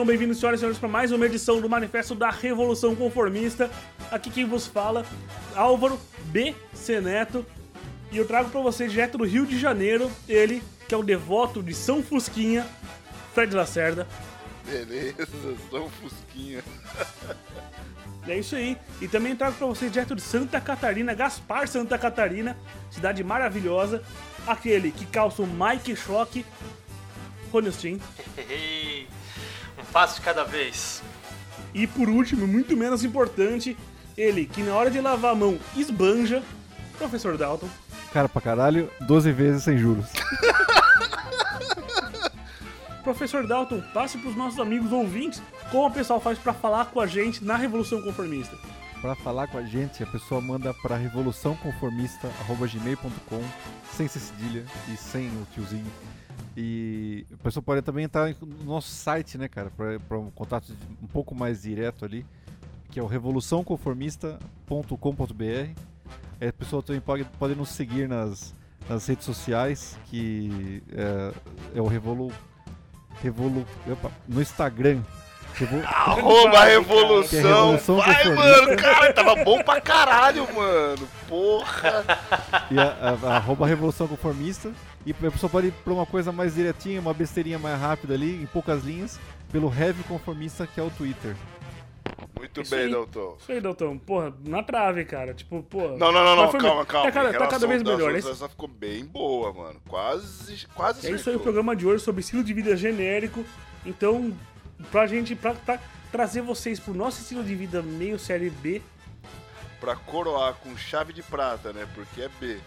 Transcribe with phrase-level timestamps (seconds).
[0.00, 3.70] Sejam bem-vindos, senhoras e senhores, para mais uma edição do Manifesto da Revolução Conformista.
[4.10, 5.04] Aqui quem vos fala,
[5.54, 6.54] Álvaro B.
[7.02, 7.44] Neto.
[8.10, 11.62] E eu trago para vocês, direto do Rio de Janeiro, ele, que é o devoto
[11.62, 12.66] de São Fusquinha,
[13.34, 14.08] Fred Lacerda.
[14.64, 16.64] Beleza, São Fusquinha.
[18.26, 18.78] É isso aí.
[19.02, 22.56] E também trago para vocês, direto de Santa Catarina, Gaspar Santa Catarina,
[22.90, 24.02] cidade maravilhosa,
[24.46, 26.42] aquele que calça o Mike Shock,
[27.52, 28.00] Rony Stein.
[29.80, 31.02] Um passo de cada vez.
[31.74, 33.76] E por último, muito menos importante,
[34.16, 36.42] ele que na hora de lavar a mão esbanja,
[36.98, 37.68] Professor Dalton.
[38.12, 40.06] Cara pra caralho, 12 vezes sem juros.
[43.02, 47.00] Professor Dalton, passe para os nossos amigos ouvintes como o pessoal faz para falar com
[47.00, 48.54] a gente na Revolução Conformista.
[49.00, 53.42] Para falar com a gente, a pessoa manda para revoluçãoconformista@gmail.com,
[53.96, 55.90] sem cedilha e sem o tiozinho.
[56.56, 59.70] E a pessoa pode também entrar no nosso site, né, cara,
[60.08, 62.26] para um contato um pouco mais direto ali,
[62.90, 65.80] que é o revoluçãoconformista.com.br.
[66.40, 68.52] A pessoa também pode, pode nos seguir nas,
[68.88, 71.32] nas redes sociais, que é,
[71.76, 72.32] é o Revolu,
[73.22, 75.00] Revolu, opa, no Instagram.
[75.54, 75.82] Revol...
[75.84, 77.74] Arroba Revolução.
[77.74, 81.08] É Vai, mano, cara, tava bom pra caralho, mano.
[81.28, 82.04] Porra.
[82.70, 84.72] E a, a, a arroba Revolução Conformista.
[85.04, 88.42] E a pessoa pode ir pra uma coisa mais direitinha, uma besteirinha mais rápida ali,
[88.42, 89.18] em poucas linhas,
[89.50, 91.34] pelo Heavy Conformista, que é o Twitter.
[92.36, 92.90] Muito Isso bem, aí.
[92.90, 93.36] Dalton.
[93.38, 93.98] Isso aí, Dalton.
[93.98, 95.34] Porra, na trave, cara.
[95.34, 95.88] Tipo, pô.
[95.88, 96.52] Não, não, não, não.
[96.52, 97.06] calma, calma.
[97.06, 98.14] Tá cada, tá cada vez melhor.
[98.14, 98.48] Essa esse...
[98.48, 99.80] ficou bem boa, mano.
[99.86, 103.44] Quase, quase É isso aí, o programa de hoje sobre estilo de vida genérico.
[103.84, 104.32] Então,
[104.90, 105.78] pra gente, pra, pra
[106.10, 108.82] trazer vocês pro nosso estilo de vida meio série B.
[109.80, 111.86] Pra coroar com chave de prata, né?
[111.94, 112.58] Porque é B.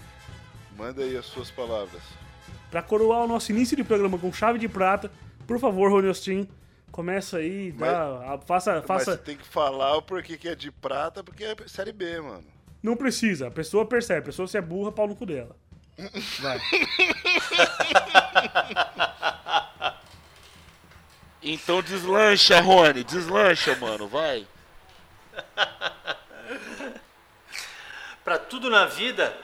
[0.78, 2.01] Manda aí as suas palavras.
[2.72, 5.12] Pra coroar o nosso início de programa com chave de prata,
[5.46, 6.47] por favor, Rony Austin,
[6.91, 8.94] começa aí, dá, faça, faça.
[8.94, 12.22] Mas você tem que falar o porquê que é de prata, porque é série B,
[12.22, 12.44] mano.
[12.81, 15.56] Não precisa, a pessoa percebe, a pessoa se é burra, pau no cu dela.
[16.41, 16.59] Vai.
[21.44, 24.48] então deslancha, Rony, deslancha, mano, vai.
[28.24, 29.38] pra tudo na vida,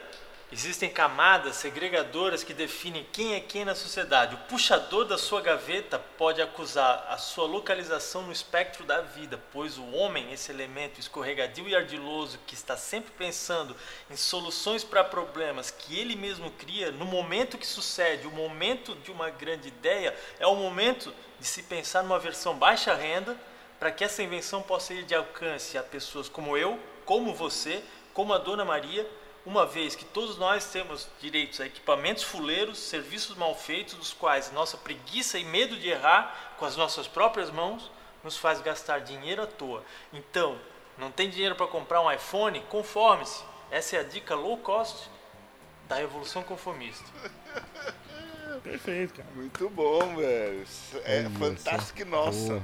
[0.51, 4.33] Existem camadas segregadoras que definem quem é quem na sociedade.
[4.33, 9.77] O puxador da sua gaveta pode acusar a sua localização no espectro da vida, pois
[9.77, 13.75] o homem, esse elemento escorregadio e ardiloso que está sempre pensando
[14.09, 19.11] em soluções para problemas que ele mesmo cria, no momento que sucede, o momento de
[19.11, 23.37] uma grande ideia, é o momento de se pensar numa versão baixa renda
[23.79, 27.83] para que essa invenção possa ir de alcance a pessoas como eu, como você,
[28.13, 29.09] como a Dona Maria
[29.45, 34.51] uma vez que todos nós temos direitos a equipamentos fuleiros, serviços mal feitos, dos quais
[34.51, 37.89] nossa preguiça e medo de errar com as nossas próprias mãos
[38.23, 39.83] nos faz gastar dinheiro à toa.
[40.11, 40.59] Então,
[40.97, 42.59] não tem dinheiro para comprar um iPhone?
[42.69, 43.43] Conforme-se.
[43.71, 45.09] Essa é a dica low cost
[45.87, 47.05] da revolução conformista.
[48.63, 49.29] Perfeito, cara.
[49.35, 50.63] Muito bom, velho.
[51.05, 52.53] É fantástico, nossa.
[52.53, 52.63] Boa.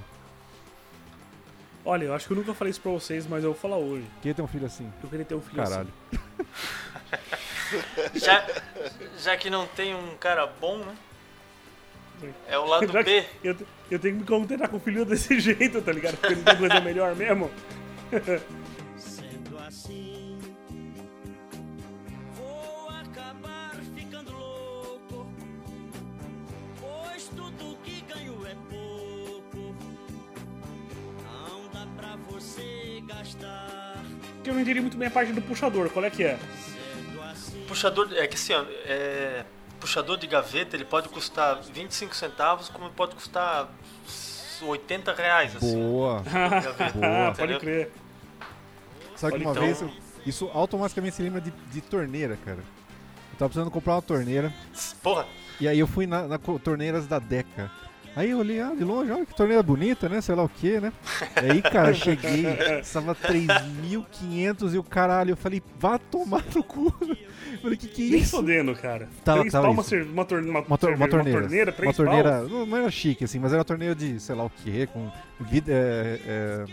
[1.86, 4.06] Olha, eu acho que eu nunca falei isso pra vocês, mas eu vou falar hoje.
[4.22, 4.92] Queria ter um filho assim.
[5.04, 5.88] Eu queria ter um filho Caralho.
[6.12, 8.20] assim.
[8.20, 8.46] já,
[9.20, 10.96] já que não tem um cara bom, né?
[12.48, 13.26] É o lado B.
[13.44, 13.56] Eu,
[13.92, 16.18] eu tenho que me contentar com um filho desse jeito, tá ligado?
[16.18, 17.52] Porque não tem coisa melhor mesmo.
[34.44, 35.90] que eu não entendi muito bem a parte do puxador.
[35.90, 36.38] Qual é que é?
[37.68, 39.44] Puxador, é que assim, ó, é,
[39.80, 43.68] puxador de gaveta ele pode custar 25 centavos, como pode custar
[44.62, 45.56] 80 reais.
[45.56, 46.24] Assim, Boa.
[46.94, 47.34] Boa.
[47.36, 47.92] pode crer.
[49.16, 49.64] Sabe que uma então...
[49.64, 49.84] vez,
[50.26, 52.60] isso automaticamente se lembra de, de torneira, cara.
[52.60, 54.54] Eu tava precisando comprar uma torneira.
[55.02, 55.26] Porra!
[55.60, 57.72] E aí eu fui na, na torneiras da Deca.
[58.16, 60.22] Aí eu olhei, ah, de longe, olha que torneira bonita, né?
[60.22, 60.94] Sei lá o que, né?
[61.44, 62.46] E aí, cara, cheguei,
[62.80, 66.94] estava 3.500 e o caralho, eu falei, vá tomar no cu.
[67.02, 68.14] Eu falei, que que é isso?
[68.14, 69.10] Nem fodendo, cara.
[69.24, 71.40] Tava, três tava uma, uma, uma, uma, tor uma, torneira.
[71.40, 74.18] Uma torneira, três Uma torneira, não, não, era chique, assim, mas era uma torneira de,
[74.20, 76.66] sei lá o que, com vida, é, é,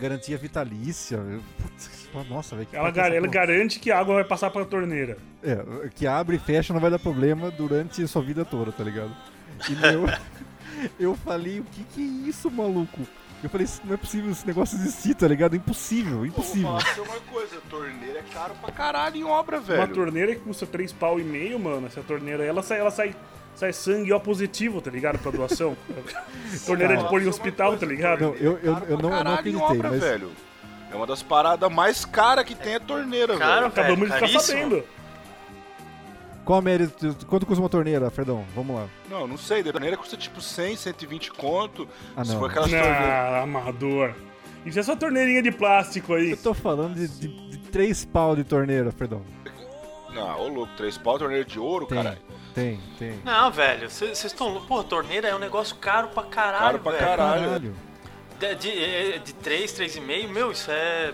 [0.00, 1.20] garantia vitalícia.
[1.60, 2.68] Putz, nossa, velho.
[2.72, 5.18] Ela, gar ela garante que a água vai passar pra torneira.
[5.42, 8.82] É, que abre e fecha não vai dar problema durante a sua vida toda, tá
[8.82, 9.14] ligado?
[9.68, 10.06] E meu...
[10.98, 13.00] Eu falei, o que que é isso, maluco?
[13.42, 15.54] Eu falei, não é possível esse negócio existir, tá ligado?
[15.54, 16.72] Impossível, impossível.
[16.72, 19.80] Pô, falar uma coisa, torneira é caro pra caralho em obra, velho.
[19.80, 23.14] Uma torneira que custa 3 pau e meio, mano, essa torneira, ela sai, ela sai
[23.58, 25.18] sai sangue O positivo, tá ligado?
[25.18, 25.76] Pra doação.
[26.64, 28.20] torneira de pôr em hospital, tá ligado?
[28.20, 30.00] Não, eu, eu, eu, não, eu não acreditei, obra, mas...
[30.00, 30.30] velho.
[30.90, 33.66] É uma das paradas mais caras que tem a torneira, Caro, velho.
[33.66, 34.84] Acabamos de ficar sabendo.
[36.48, 36.90] Qual a média?
[37.26, 38.42] Quanto custa uma torneira, Fredão?
[38.54, 38.88] Vamos lá.
[39.10, 39.60] Não, não sei.
[39.60, 41.86] A torneira custa tipo 100, 120 conto.
[42.16, 42.38] Ah, Se não.
[42.40, 42.96] for aquelas torneiras...
[43.02, 44.14] Ah, amador.
[44.64, 46.30] Isso é só torneirinha de plástico aí.
[46.30, 49.22] Eu tô falando de, de, de três pau de torneira, Fredão.
[50.14, 52.18] Não, ô louco, três pau, torneira de ouro, Tem, caralho.
[52.54, 53.20] tem, tem.
[53.26, 54.58] Não, velho, vocês estão.
[54.62, 57.04] Pô, torneira é um negócio caro pra caralho, Caro pra velho.
[57.06, 57.74] caralho.
[58.40, 61.12] De, de, é, de 3, 3,5, meu, isso é.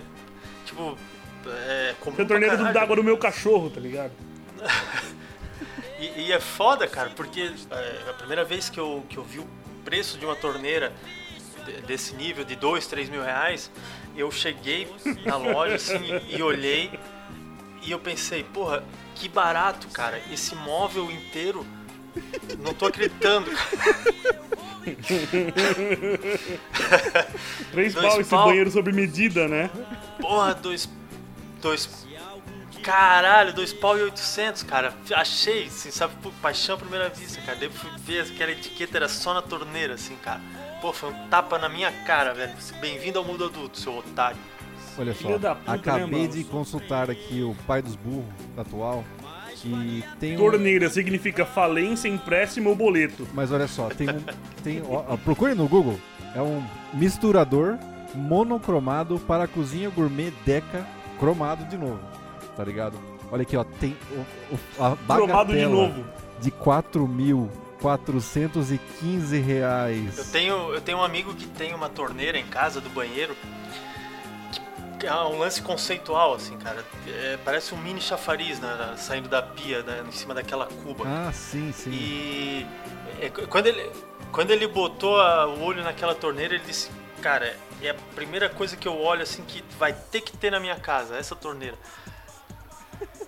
[0.65, 0.97] Tipo.
[1.45, 4.13] É comum Tem a torneira do- pra da água do meu cachorro, tá ligado?
[6.17, 9.39] E, e é foda, cara, porque é, a primeira vez que eu, que eu vi
[9.39, 9.47] o
[9.85, 10.93] preço de uma torneira
[11.65, 13.71] de- desse nível, de 2, 3 mil reais,
[14.17, 14.89] eu cheguei
[15.25, 16.91] na loja assim e, olhei
[17.83, 18.83] e eu pensei, porra,
[19.15, 21.67] que barato, cara, esse móvel inteiro.
[22.61, 23.51] Não tô acreditando.
[27.73, 28.47] Três pau esse pau.
[28.49, 29.71] banheiro sob medida, né?
[30.21, 30.89] Porra, dois.
[31.61, 31.89] Dois.
[32.85, 34.93] Caralho, dois pau e oitocentos, cara.
[35.15, 37.59] Achei, assim, sabe, por paixão à primeira vista, cara.
[37.59, 40.41] Daí eu fui ver aquela etiqueta, era só na torneira, assim, cara.
[40.83, 42.53] Pô, foi um tapa na minha cara, velho.
[42.83, 44.37] Bem-vindo ao mundo adulto, seu otário.
[44.99, 46.29] Olha só, puta, né, acabei mano?
[46.29, 48.27] de consultar aqui o pai dos burros
[48.57, 49.03] atual
[49.65, 50.39] e tem um...
[50.39, 53.27] Torneira significa falência, empréstimo ou boleto.
[53.33, 54.23] Mas olha só, tem um...
[54.63, 55.99] Tem, ó, ó, procure no Google.
[56.35, 57.79] É um misturador
[58.15, 60.87] monocromado para cozinha gourmet Deca
[61.19, 62.01] cromado de novo.
[62.57, 62.97] Tá ligado?
[63.33, 63.65] Olha aqui, ó.
[63.65, 66.05] Tem o, o, a Cromado de bagatela novo.
[66.41, 70.19] de 4.415 reais.
[70.19, 73.35] Eu tenho, eu tenho um amigo que tem uma torneira em casa do banheiro.
[74.99, 76.85] Que é um lance conceitual, assim, cara.
[77.07, 81.05] É, parece um mini chafariz né, saindo da pia, né, em cima daquela cuba.
[81.07, 81.91] Ah, sim, sim.
[81.91, 82.67] E
[83.21, 83.91] é, qu- quando ele,
[84.33, 86.91] quando ele botou a- o olho naquela torneira, ele disse:
[87.21, 90.61] Cara, é a primeira coisa que eu olho assim que vai ter que ter na
[90.61, 91.77] minha casa, essa torneira.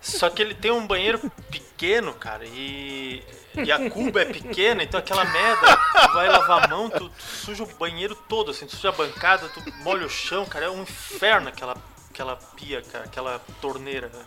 [0.01, 1.19] Só que ele tem um banheiro
[1.51, 3.23] pequeno, cara, e,
[3.57, 5.77] e a cuba é pequena, então aquela merda,
[6.07, 8.93] tu vai lavar a mão, tu, tu suja o banheiro todo, assim, tu suja a
[8.93, 11.77] bancada, tu molha o chão, cara, é um inferno aquela,
[12.11, 14.09] aquela pia, cara, aquela torneira.
[14.09, 14.23] né?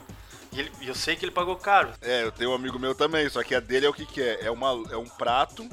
[0.52, 1.92] E, ele- eu sei que ele pagou caro.
[2.02, 4.20] É, eu tenho um amigo meu também, só que a dele é o que que
[4.22, 4.46] é?
[4.46, 5.66] É, uma, é um prato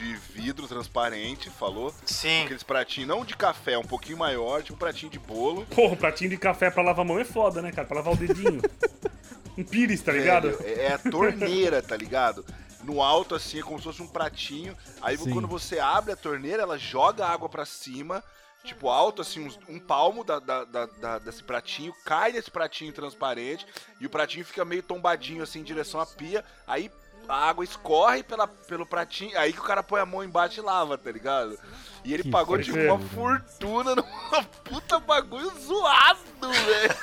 [0.00, 1.94] de vidro transparente, falou?
[2.06, 2.44] Sim.
[2.44, 5.66] Aqueles pratinhos, não de café, um pouquinho maior, tipo um pratinho de bolo.
[5.66, 7.86] Porra, pratinho de café pra lavar a mão é foda, né, cara?
[7.86, 8.60] Pra lavar o dedinho.
[9.56, 10.56] um pires, tá ligado?
[10.64, 12.44] É, é a torneira, tá ligado?
[12.82, 14.74] No alto, assim, é como se fosse um pratinho.
[15.02, 15.30] Aí Sim.
[15.32, 18.24] quando você abre a torneira, ela joga a água pra cima.
[18.64, 22.92] Tipo, alto, assim, uns- um palmo da, da- da- da- desse pratinho, cai nesse pratinho
[22.92, 23.66] transparente,
[23.98, 26.44] e o pratinho fica meio tombadinho, assim, em direção à pia.
[26.66, 26.90] Aí
[27.30, 30.62] a água escorre pela, pelo pratinho, aí que o cara põe a mão embaixo e
[30.62, 31.56] lava, tá ligado?
[32.04, 36.94] E ele Que pagou, tipo, uma fortuna numa puta bagulho zoado, velho.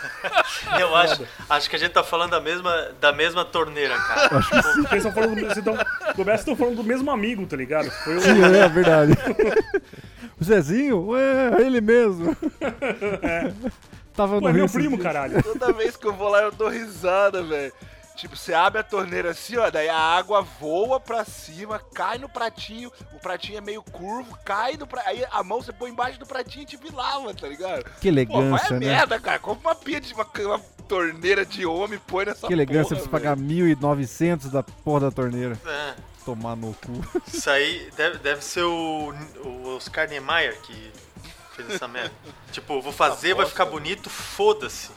[0.81, 4.29] Eu acho, acho que a gente tá falando da mesma, da mesma torneira, cara.
[4.41, 5.77] Vocês estão falando, do- vocês estão,
[6.15, 7.91] começa estão falando do mesmo amigo, tá ligado?
[7.91, 9.13] Foi o, Sim, é verdade.
[10.39, 11.05] o Zezinho?
[11.09, 12.35] Ué, é ele mesmo.
[14.15, 15.41] Tava no Pô, é meu primo, caralho.
[15.43, 17.71] Toda vez que eu vou lá eu dou risada, velho.
[18.17, 22.27] Tipo, você abre a torneira assim, ó, daí a água voa pra cima, cai no
[22.27, 26.17] pratinho, o pratinho é meio curvo, cai no pratinho, aí a mão você põe embaixo
[26.19, 27.83] do pratinho e tipo lava, tá ligado?
[28.01, 28.85] Que Pô, vai a elegância, né?
[28.87, 32.53] merda, cara, compra uma pia de uma, uma torneira de homem e põe nessa Que
[32.53, 35.59] elegância porra, você pagar 1.900 da porra da torneira.
[35.63, 35.93] É,
[36.25, 37.21] Tomar no cu.
[37.31, 39.13] isso aí deve, deve ser o,
[39.45, 40.91] o Oscar Niemeyer que
[41.55, 42.11] fez essa merda.
[42.51, 44.89] Tipo, vou fazer, vai ficar bonito, foda-se.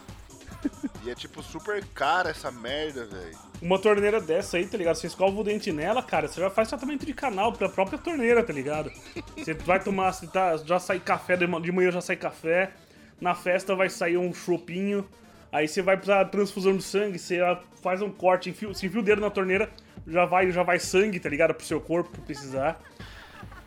[1.05, 3.37] E é tipo super cara essa merda, velho.
[3.63, 4.97] Uma torneira dessa aí, tá ligado?
[4.97, 8.43] Você escova o dente nela, cara, você já faz tratamento de canal pra própria torneira,
[8.43, 8.91] tá ligado?
[9.37, 12.73] Você vai tomar, você tá, já sai café, de ma- de manhã já sai café,
[13.21, 15.07] na festa vai sair um chopinho,
[15.53, 17.39] aí você vai pra transfusão de sangue, você
[17.83, 19.71] faz um corte, enfia, se enfia o dedo na torneira,
[20.07, 21.55] já vai, já vai sangue, tá ligado?
[21.55, 22.81] Pro seu corpo, precisar.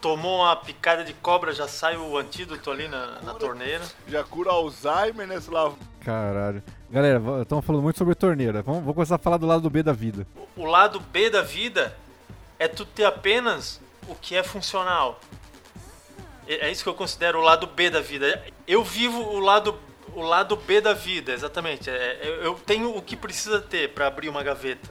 [0.02, 3.84] Tomou uma picada de cobra, já sai o antídoto ali na, na torneira.
[4.08, 5.40] Já cura Alzheimer, né?
[5.40, 5.74] Sei lá.
[6.02, 6.62] Caralho.
[6.90, 8.62] Galera, estamos falando muito sobre torneira.
[8.62, 10.28] Vamos, vamos começar a falar do lado do B da vida.
[10.56, 11.96] O lado B da vida
[12.60, 15.20] é tu ter apenas o que é funcional.
[16.48, 18.44] É é isso que eu considero o lado B da vida.
[18.68, 19.80] Eu vivo o lado,
[20.13, 21.90] o lado B da vida, exatamente.
[21.90, 24.90] É, eu- eu tenho o que precisa ter pra abrir uma gaveta.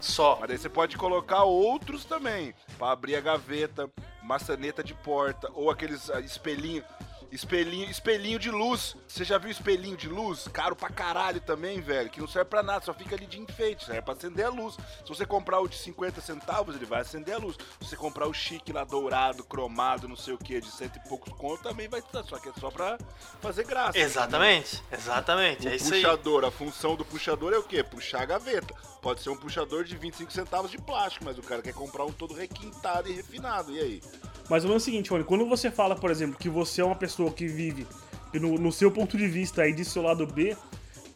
[0.00, 0.36] Só.
[0.40, 3.88] Mas daí você pode colocar outros também, Pra abrir a gaveta,
[4.22, 6.84] maçaneta de porta, ou aqueles ah, espelhinhos.
[7.32, 8.94] Espelhinho, espelhinho de luz.
[9.08, 10.46] Você já viu espelhinho de luz?
[10.52, 12.10] Caro pra caralho também, velho.
[12.10, 13.86] Que não serve pra nada, só fica ali de enfeite.
[13.86, 14.76] Serve pra acender a luz.
[15.02, 17.56] Se você comprar o de 50 centavos, ele vai acender a luz.
[17.80, 21.08] Se você comprar o chique lá dourado, cromado, não sei o que, de cento e
[21.08, 22.22] poucos conto, também vai estar.
[22.22, 22.98] Só que é só pra
[23.40, 23.98] fazer graça.
[23.98, 25.66] Exatamente, exatamente.
[25.66, 26.02] O É isso aí.
[26.02, 27.82] puxador, a função do puxador é o quê?
[27.82, 28.74] Puxar a gaveta.
[29.00, 32.12] Pode ser um puxador de 25 centavos de plástico, mas o cara quer comprar um
[32.12, 33.72] todo requintado e refinado.
[33.72, 34.02] E aí?
[34.48, 36.84] Mas o lance é o seguinte, Rony, quando você fala, por exemplo, que você é
[36.84, 37.86] uma pessoa que vive
[38.34, 40.56] no, no seu ponto de vista aí de seu lado B,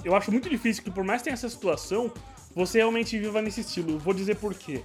[0.04, 2.12] eu acho muito difícil que por mais que tenha essa situação,
[2.54, 3.98] você realmente viva nesse estilo.
[3.98, 4.82] Vou dizer por quê.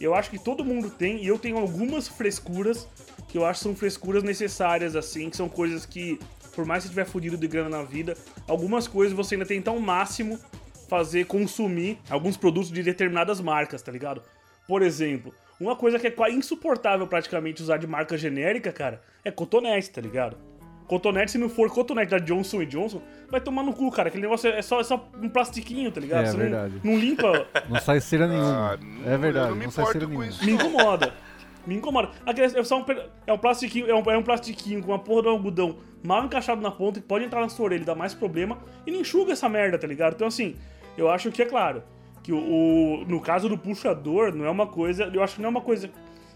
[0.00, 2.86] Eu acho que todo mundo tem, e eu tenho algumas frescuras
[3.28, 6.18] que eu acho que são frescuras necessárias, assim, que são coisas que,
[6.54, 8.16] por mais que você tiver fudido de grana na vida,
[8.48, 10.38] algumas coisas você ainda tenta ao máximo
[10.88, 14.22] fazer consumir alguns produtos de determinadas marcas, tá ligado?
[14.66, 19.30] Por exemplo, uma coisa que é quase insuportável praticamente usar de marca genérica, cara, é
[19.30, 20.36] cotonete, tá ligado?
[20.86, 23.00] Cotonete, se não for cotonete da Johnson Johnson,
[23.30, 24.08] vai tomar no cu, cara.
[24.08, 26.24] Aquele negócio é só, é só um plastiquinho, tá ligado?
[26.24, 26.74] É Você não- verdade.
[26.82, 27.46] Não, limpa.
[27.68, 28.72] Não sai cera nenhuma.
[28.72, 30.26] Ah, não- é verdade, eu não, não me sai importo cera com nenhuma.
[30.26, 30.44] isso.
[30.44, 31.14] Me incomoda.
[31.64, 32.10] Me incomoda.
[32.26, 32.84] Aquele é só um,
[33.26, 36.24] é um plastiquinho, é um, é um plastiquinho com uma porra de um algodão mal
[36.24, 39.00] encaixado na ponta que pode entrar na sua orelha e dar mais problema e não
[39.00, 40.14] enxuga essa merda, tá ligado?
[40.14, 40.56] Então assim,
[40.98, 41.84] eu acho que é claro
[42.22, 45.48] que o, o- no caso do puxador não é uma coisa, eu acho que não
[45.48, 45.90] é uma coisa,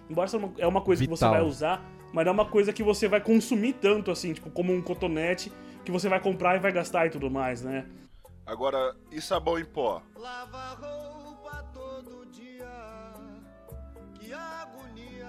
[0.08, 1.32] embora seja uma, é uma coisa que você Vital.
[1.40, 4.72] vai usar, mas não é uma coisa que você vai consumir tanto assim, tipo como
[4.72, 5.52] um cotonete
[5.84, 7.86] que você vai comprar e vai gastar e tudo mais, né?
[8.46, 10.02] Agora, e sabão em pó?
[10.16, 12.66] Lava roupa todo dia,
[14.18, 15.26] que agonia.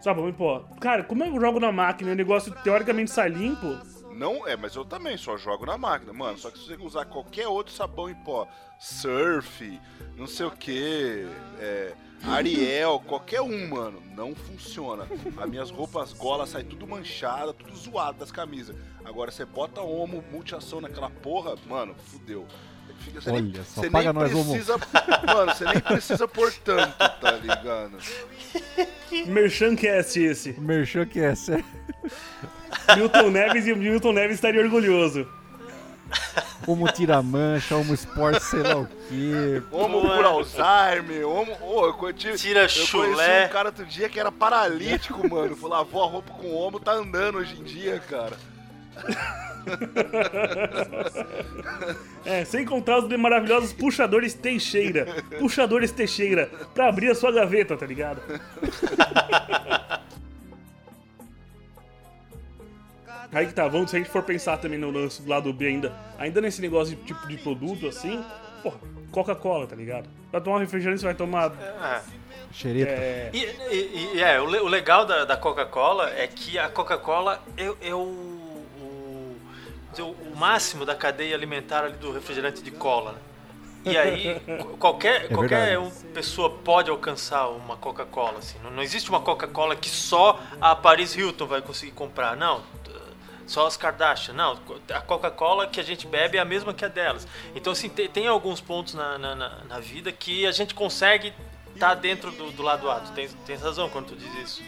[0.00, 3.78] Sabe, mas, pô, cara, como eu jogo na máquina e o negócio teoricamente sai limpo,
[4.14, 6.38] Não, é, mas eu também só jogo na máquina, mano.
[6.38, 8.46] Só que se você usar qualquer outro sabão em pó,
[8.78, 9.80] surf,
[10.16, 11.26] não sei o que,
[12.22, 15.06] Ariel, qualquer um, mano, não funciona.
[15.36, 18.76] As minhas roupas golas saem tudo manchada, tudo zoado das camisas.
[19.04, 22.46] Agora você bota homo, multiação naquela porra, mano, fudeu.
[23.14, 24.50] Você nem- Olha só, você paga nem nós, homo.
[24.52, 24.76] precisa,
[25.26, 27.92] Mano, você nem precisa pôr tanto, tá ligado?
[29.26, 30.50] Merchancast esse.
[30.52, 31.64] O merchan que é sério.
[32.96, 35.26] Milton Neves e o Milton Neves estaria orgulhoso.
[36.64, 39.62] Como tira mancha, como esporte, sei lá o quê.
[39.70, 41.56] Homo por Alzheimer, homo.
[41.60, 43.14] Ô, eu conheci, Tira eu chulé.
[43.14, 45.56] conheci um cara outro dia que era paralítico, mano.
[45.56, 48.36] Falou, lavou a roupa com homo, tá andando hoje em dia, cara.
[52.24, 55.06] É, sem contar os maravilhosos puxadores Teixeira.
[55.38, 58.20] Puxadores Teixeira, pra abrir a sua gaveta, tá ligado?
[63.32, 65.66] Aí que tá, vamos, se a gente for pensar também no lance do lado B
[65.66, 68.22] ainda, ainda nesse negócio de tipo de produto assim,
[68.62, 68.78] porra,
[69.10, 70.08] Coca-Cola, tá ligado?
[70.30, 71.52] Vai tomar um refrigerante, você vai tomar.
[71.60, 72.00] É.
[72.52, 72.90] Xereta.
[72.92, 76.68] É, E, e- e, é, o, le- o legal da, da Coca-Cola é que a
[76.68, 78.33] Coca-Cola o, o,
[79.94, 83.18] dizer, o máximo da cadeia alimentar ali do refrigerante de cola, né?
[83.86, 85.76] E aí, qu- qualquer, qualquer verdade.
[85.76, 88.56] um- pessoa pode alcançar uma Coca-Cola, assim.
[88.62, 92.62] Não, não existe uma Coca-Cola que só a Paris Hilton vai conseguir comprar, não.
[93.46, 94.58] Só as Kardashian, não.
[94.90, 97.28] A Coca-Cola que a gente bebe é a mesma que a delas.
[97.54, 101.30] Então, assim, tem, tem alguns pontos na, na, na- na vida que a gente consegue
[101.74, 103.00] estar dentro do, do lado A.
[103.00, 104.62] Tu tens, tens razão quando tu diz isso.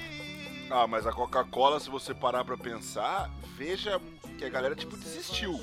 [0.71, 3.99] Ah, mas a Coca-Cola, se você parar pra pensar, veja
[4.37, 5.59] que a galera, tipo, desistiu.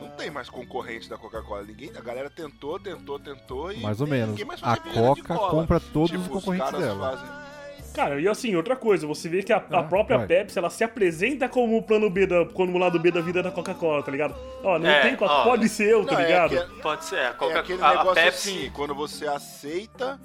[0.00, 1.62] Não tem mais concorrente da Coca-Cola.
[1.64, 3.78] Ninguém, a galera tentou, tentou, tentou e.
[3.80, 4.40] Mais ou menos.
[4.44, 7.10] mais A Coca compra todos Tipo, os concorrentes caras dela.
[7.16, 7.46] fazem-
[7.94, 10.26] Cara, e assim, outra coisa, você vê que a, a Ah, própria vai.
[10.26, 13.42] Pepsi, ela se apresenta como o plano B, da, como o lado B da vida
[13.42, 14.34] da Coca-Cola, tá ligado?
[14.62, 15.44] Ó, não É, tem Coca, ó.
[15.44, 16.58] pode ser eu, tá Não, é ligado?
[16.58, 17.18] aque- Pode ser.
[17.20, 18.50] A, É Coca aquele a, a Pepsi.
[18.50, 20.20] assim, quando você aceita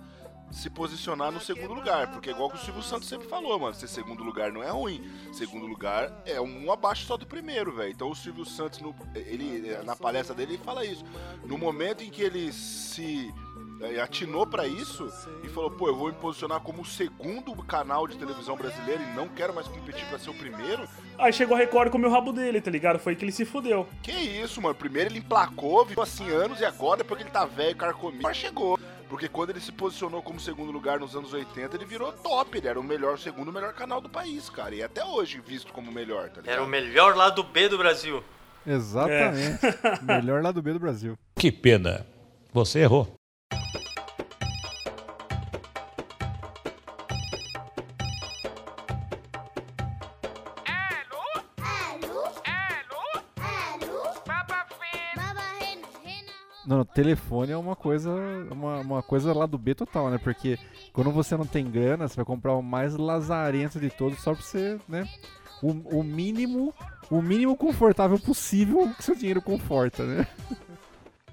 [0.52, 2.12] se posicionar no segundo lugar.
[2.12, 3.74] Porque é igual que o Silvio Santos sempre falou, mano.
[3.74, 5.02] Ser segundo lugar não é ruim.
[5.34, 7.92] Segundo lugar é um abaixo só do primeiro, velho.
[7.92, 11.04] Então o Silvio Santos, no- ele, na palestra dele, ele fala isso.
[11.46, 13.34] No momento em que ele se
[13.82, 15.12] eh, atinou pra isso
[15.44, 19.16] e falou, pô, eu vou me posicionar como o segundo canal de televisão brasileiro e
[19.16, 20.88] não quero mais competir pra ser o primeiro.
[21.18, 23.00] Aí chegou a Record com o meu rabo dele, tá ligado?
[23.00, 23.88] Foi que ele se fudeu.
[24.04, 24.76] Que isso, mano.
[24.76, 28.38] Primeiro ele emplacou, viveu assim anos e agora, depois que ele tá velho, carcomido, mas
[28.38, 28.78] chegou.
[29.12, 32.58] Porque quando ele se posicionou como segundo lugar nos anos 80, ele virou top.
[32.58, 34.74] Ele era o melhor, segundo melhor canal do país, cara.
[34.74, 36.54] E até hoje visto como o melhor, tá ligado?
[36.54, 38.24] Era o melhor lado B do Brasil.
[38.66, 39.60] Exatamente.
[40.06, 41.18] Melhor lado B do Brasil.
[41.36, 42.06] Que pena.
[42.54, 43.14] Você errou.
[56.94, 58.12] Telefone é uma coisa,
[58.52, 60.18] uma, uma coisa lá do B total, né?
[60.18, 60.58] Porque
[60.94, 64.42] quando você não tem grana, você vai comprar o mais lazarento de todos só pra
[64.42, 65.08] você, né?
[65.62, 66.74] o, o mínimo,
[67.10, 70.28] o mínimo confortável possível que seu dinheiro conforta, né?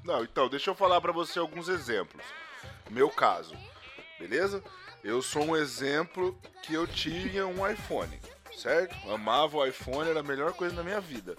[0.04, 2.24] Não, então, deixa eu falar pra você alguns exemplos.
[2.90, 3.54] Meu caso,
[4.18, 4.62] beleza?
[5.02, 8.18] Eu sou um exemplo que eu tinha um iPhone,
[8.56, 8.94] certo?
[9.10, 11.36] Amava o iPhone, era a melhor coisa da minha vida.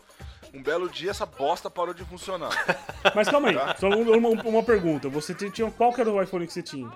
[0.54, 2.50] Um belo dia essa bosta parou de funcionar.
[3.16, 3.76] Mas calma aí, Tá.
[3.78, 5.08] só uma, uma- pergunta.
[5.10, 5.70] Você tinha- tinha.
[5.72, 6.88] Qual que era o iPhone que você tinha?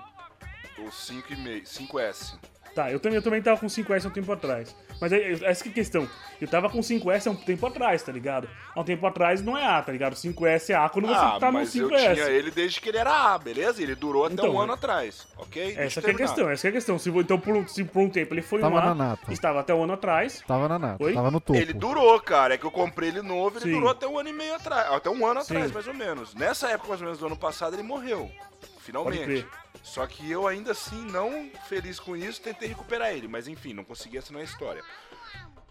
[0.78, 2.34] O 5,5, 5S.
[2.74, 4.74] Tá, eu também, eu também tava com 5S há um tempo atrás.
[5.00, 6.08] Mas é, é- essa que é a questão.
[6.40, 8.48] Eu tava com 5S há um tempo atrás, tá ligado?
[8.74, 10.16] Há um tempo atrás não é A, tá ligado?
[10.16, 12.14] 5S é A quando você Ah, tá no mas eu 5S.
[12.14, 13.80] tinha ele desde que ele era A, beleza?
[13.80, 15.74] Ele durou até Então, um ano é- atrás, ok?
[15.78, 16.98] Essa que é a questão, essa que é a questão.
[16.98, 19.32] Se, então, por um, se por um tempo ele foi Tava um A, na nata.
[19.32, 20.42] estava até um ano atrás.
[20.44, 21.14] Tava na nata, Oi?
[21.14, 21.56] tava no topo.
[21.58, 22.54] Ele durou, cara.
[22.54, 23.72] É que eu comprei ele novo, ele Sim.
[23.72, 24.90] durou até um ano e meio atrás.
[24.92, 25.54] Até um ano Sim.
[25.54, 26.34] atrás, mais ou menos.
[26.34, 28.28] Nessa época, mais ou menos, do ano passado, ele morreu.
[28.60, 29.46] Pode Finalmente.
[29.84, 33.28] Só que eu ainda assim, não feliz com isso, tentei recuperar ele.
[33.28, 34.82] Mas enfim, não consegui assinar a história.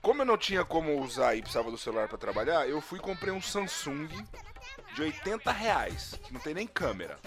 [0.01, 3.01] Como eu não tinha como usar e precisava do celular pra trabalhar, eu fui e
[3.01, 4.07] comprei um Samsung
[4.93, 7.17] de 80 reais, que não tem nem câmera.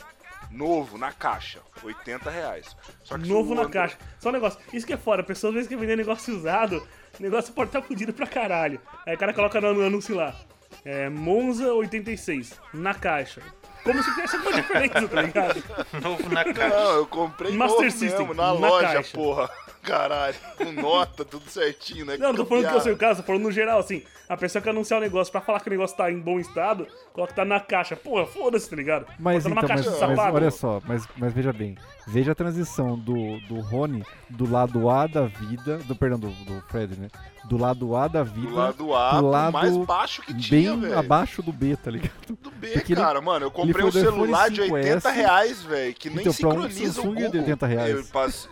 [0.50, 1.61] Novo, na caixa.
[1.83, 2.76] 80 reais.
[3.05, 3.99] Que Novo na Andro- caixa.
[4.21, 4.61] Só um negócio.
[4.73, 5.23] Isso que é fora.
[5.23, 6.87] A pessoa às vezes quer vender negócio usado.
[7.19, 8.81] Negócio pode estar fudido pra caralho.
[9.05, 10.37] Aí o cara coloca no anúncio lá.
[10.85, 12.61] É, Monza 86.
[12.73, 13.43] Na caixa.
[13.87, 15.62] Como se tivesse alguma diferença, tá ligado?
[16.02, 16.69] Novo na caixa.
[16.69, 19.16] Não, eu comprei Master novo System, mesmo, na, na loja, caixa.
[19.16, 19.50] porra.
[19.81, 22.16] Caralho, com nota, tudo certinho, né?
[22.16, 24.02] Não, não tô falando que eu sei o caso, tô falando no geral, assim.
[24.28, 26.88] A pessoa quer anunciar o negócio pra falar que o negócio tá em bom estado,
[27.12, 27.95] coloca que tá na caixa.
[27.95, 29.07] Porra, foda-se, tá ligado?
[29.16, 30.35] Mas então, mas, caixa de mas sapato.
[30.35, 31.78] olha só, mas, mas veja bem.
[32.09, 35.78] Veja a transição do, do Rony do lado A da vida.
[35.78, 37.09] Do, perdão, do, do Fred, né?
[37.48, 38.48] Do lado A da vida.
[38.48, 40.98] Do lado A, pro lado mais baixo que tinha, bem velho.
[40.98, 42.12] abaixo do B, tá ligado?
[42.40, 43.46] Do B, Porque ele- cara, mano.
[43.46, 46.84] Eu comprei um do celular de 80 5S, reais, velho, que nem então, um sincroniza
[47.00, 47.40] o Samsung de Google.
[47.40, 47.94] 80 reais.
[47.96, 48.48] Eu passe-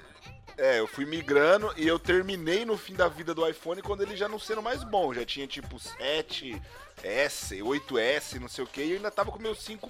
[0.57, 4.17] É, eu fui migrando e eu terminei no fim da vida do iPhone quando ele
[4.17, 5.13] já não sendo mais bom.
[5.13, 5.77] Já tinha tipo
[7.03, 9.89] 7S, 8S, não sei o que, e eu ainda tava com meu 5,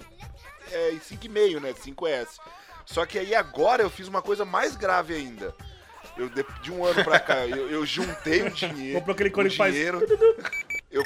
[0.71, 1.71] é, 5,5, né?
[1.73, 2.39] 5S.
[2.83, 5.53] Só que aí agora eu fiz uma coisa mais grave ainda.
[6.17, 8.99] Eu, de, de um ano pra cá, eu, eu juntei o dinheiro.
[8.99, 9.99] Comprou aquele o cone que faz dinheiro.
[10.89, 11.03] Eu,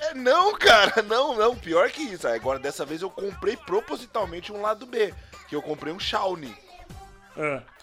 [0.00, 2.26] é, não, cara, não, não, pior que isso.
[2.26, 5.14] Agora, dessa vez eu comprei propositalmente um lado B,
[5.48, 6.54] que eu comprei um Xiaomi,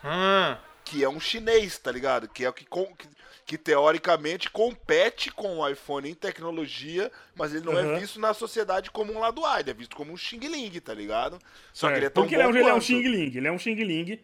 [0.04, 2.28] Ah, que é um chinês, tá ligado?
[2.28, 3.08] Que é o que, que,
[3.46, 8.92] que teoricamente compete com o iPhone em tecnologia, mas ele não é visto na sociedade
[8.92, 11.40] como um lado A, ele é visto como um Xing Ling, tá ligado?
[11.72, 11.98] Só que certo.
[11.98, 12.82] ele é tão Porque ele é, um, ele é um.
[12.82, 13.38] Xing Ling.
[13.38, 14.20] Ele é um Xing Ling,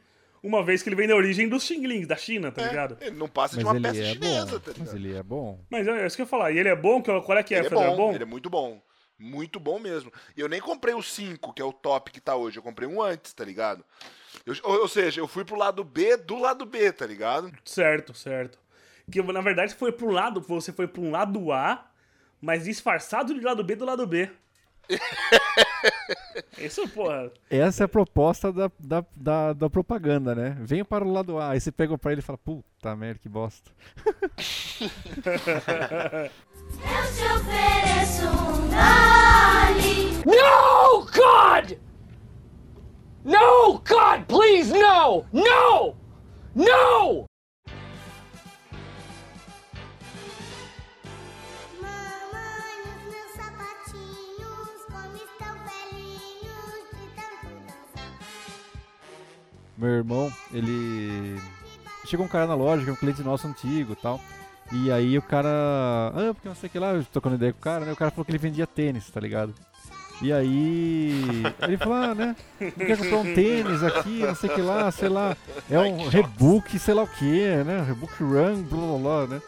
[0.48, 2.98] uma vez que ele vem da origem dos Xing Lings, da China, tá É, ligado?
[3.02, 4.60] ele não passa de Mas uma ele peça é chinesa, bom.
[4.60, 4.80] tá ligado?
[4.80, 5.66] Mas ele é bom.
[5.70, 6.52] Mas é isso que eu ia falar.
[6.52, 7.02] E ele é bom?
[7.02, 7.86] Que- Qual é que é, Ele é Fedor?
[7.88, 8.14] bom, bom?
[8.14, 8.82] ele é muito bom.
[9.18, 10.12] Muito bom mesmo.
[10.36, 12.58] E eu nem comprei o 5, que é o top que tá hoje.
[12.60, 13.84] Eu comprei um antes, tá ligado?
[14.46, 17.52] Eu- ou, seja, eu fui pro lado B do lado B, tá ligado?
[17.64, 18.60] Certo, certo.
[19.10, 21.90] Que na verdade você foi pro lado, você foi um lado A,
[22.42, 24.30] mas disfarçado de lado B do lado B.
[26.58, 27.32] Isso, porra.
[27.50, 30.58] Essa é a proposta da, da, da, da propaganda, né?
[30.60, 31.52] Venha para o lado A.
[31.52, 33.72] Aí você pega pra ele e fala, puta merda, que bosta.
[36.76, 40.24] Eu te ofereço um gole.
[40.26, 41.78] No, God!
[43.24, 45.26] No, God, please, no!
[45.32, 45.96] No!
[46.56, 47.26] No!
[59.78, 61.40] Meu irmão, ele.
[62.06, 64.20] Chegou um cara na loja, que é um cliente nosso antigo e tal.
[64.72, 65.50] E aí o cara.
[65.50, 67.92] Ah, porque não sei o que lá, eu tô trocando ideia com o cara, né?
[67.92, 69.54] O cara falou que ele vendia tênis, tá ligado?
[70.22, 71.44] E aí.
[71.62, 72.36] Ele falou, ah, né?
[72.58, 75.36] Quer comprar um tênis aqui, não sei o que lá, sei lá.
[75.70, 77.84] É um rebook, sei lá o que, né?
[77.86, 79.42] Rebook Run, blá blá blá, né?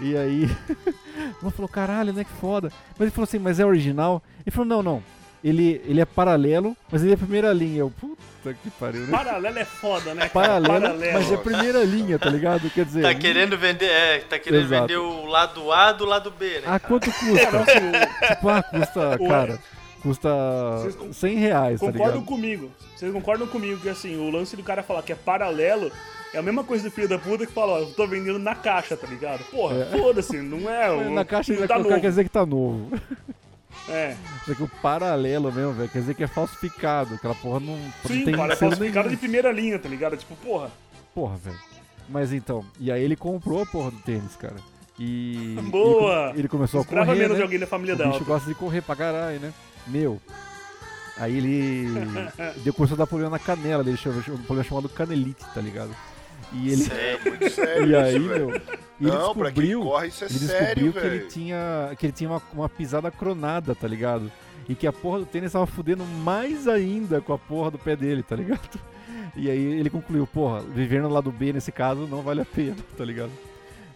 [0.00, 0.50] E aí.
[1.42, 2.24] Ela falou, caralho, né?
[2.24, 2.72] Que foda.
[2.92, 4.22] Mas ele falou assim, mas é original?
[4.44, 5.02] Ele falou, não, não.
[5.44, 7.80] Ele, ele é paralelo, mas ele é primeira linha.
[7.80, 9.10] Eu, puta que pariu, né?
[9.10, 10.26] Paralelo é foda, né?
[10.30, 10.60] cara?
[10.60, 12.70] Paralelo, mas é primeira linha, tá ligado?
[12.70, 13.02] Quer dizer.
[13.02, 14.80] tá querendo vender, é, tá querendo Exato.
[14.86, 16.62] vender o lado A do lado B, né?
[16.66, 17.64] Ah, quanto custa?
[18.28, 19.58] tipo, ah, custa, cara,
[20.02, 20.28] custa
[20.78, 22.70] Vocês con- 100 reais, tá Concordam comigo.
[22.96, 25.92] Vocês concordam comigo que assim, o lance do cara falar que é paralelo
[26.32, 28.54] é a mesma coisa do filho da puta que fala, ó, eu tô vendendo na
[28.54, 29.44] caixa, tá ligado?
[29.50, 29.84] Porra, É.
[29.98, 31.10] foda-se, não é o.
[31.12, 32.00] Na caixa ele vai tá colocar, novo.
[32.02, 32.90] quer dizer que tá novo.
[33.88, 34.16] É.
[34.46, 37.14] Só que o paralelo mesmo, velho, quer dizer que é falsificado.
[37.14, 39.20] Aquela porra não, não Sim, tem cara, é falsificado de nenhum.
[39.20, 40.16] primeira linha, tá ligado?
[40.16, 40.70] Tipo, porra.
[41.14, 41.58] Porra, velho.
[42.08, 44.56] Mas então, e aí ele comprou a porra do tênis, cara.
[44.98, 45.56] E.
[45.70, 46.30] Boa!
[46.30, 47.04] Ele, ele começou a correr.
[47.14, 47.36] menos né?
[47.36, 48.12] de alguém da família O dela.
[48.12, 49.52] bicho gosta de correr pra caralho, né?
[49.86, 50.20] Meu.
[51.16, 51.88] Aí ele.
[52.64, 55.94] deu começou a dar problema na canela dele, chama- um problema chamado canelite, tá ligado?
[56.54, 56.76] E ele.
[56.84, 57.18] Sei.
[57.24, 58.50] Muito sério E aí, isso, meu.
[59.00, 59.80] E ele Não, pra quem descobriu.
[59.82, 61.28] corre isso é ele sério, descobriu que ele velho.
[61.30, 61.90] tinha.
[61.98, 64.30] Que ele tinha uma, uma pisada cronada, tá ligado?
[64.68, 67.94] E que a porra do tênis tava fudendo mais ainda com a porra do pé
[67.96, 68.78] dele, tá ligado?
[69.36, 72.76] E aí ele concluiu, porra, viver no lado B nesse caso não vale a pena,
[72.96, 73.32] tá ligado?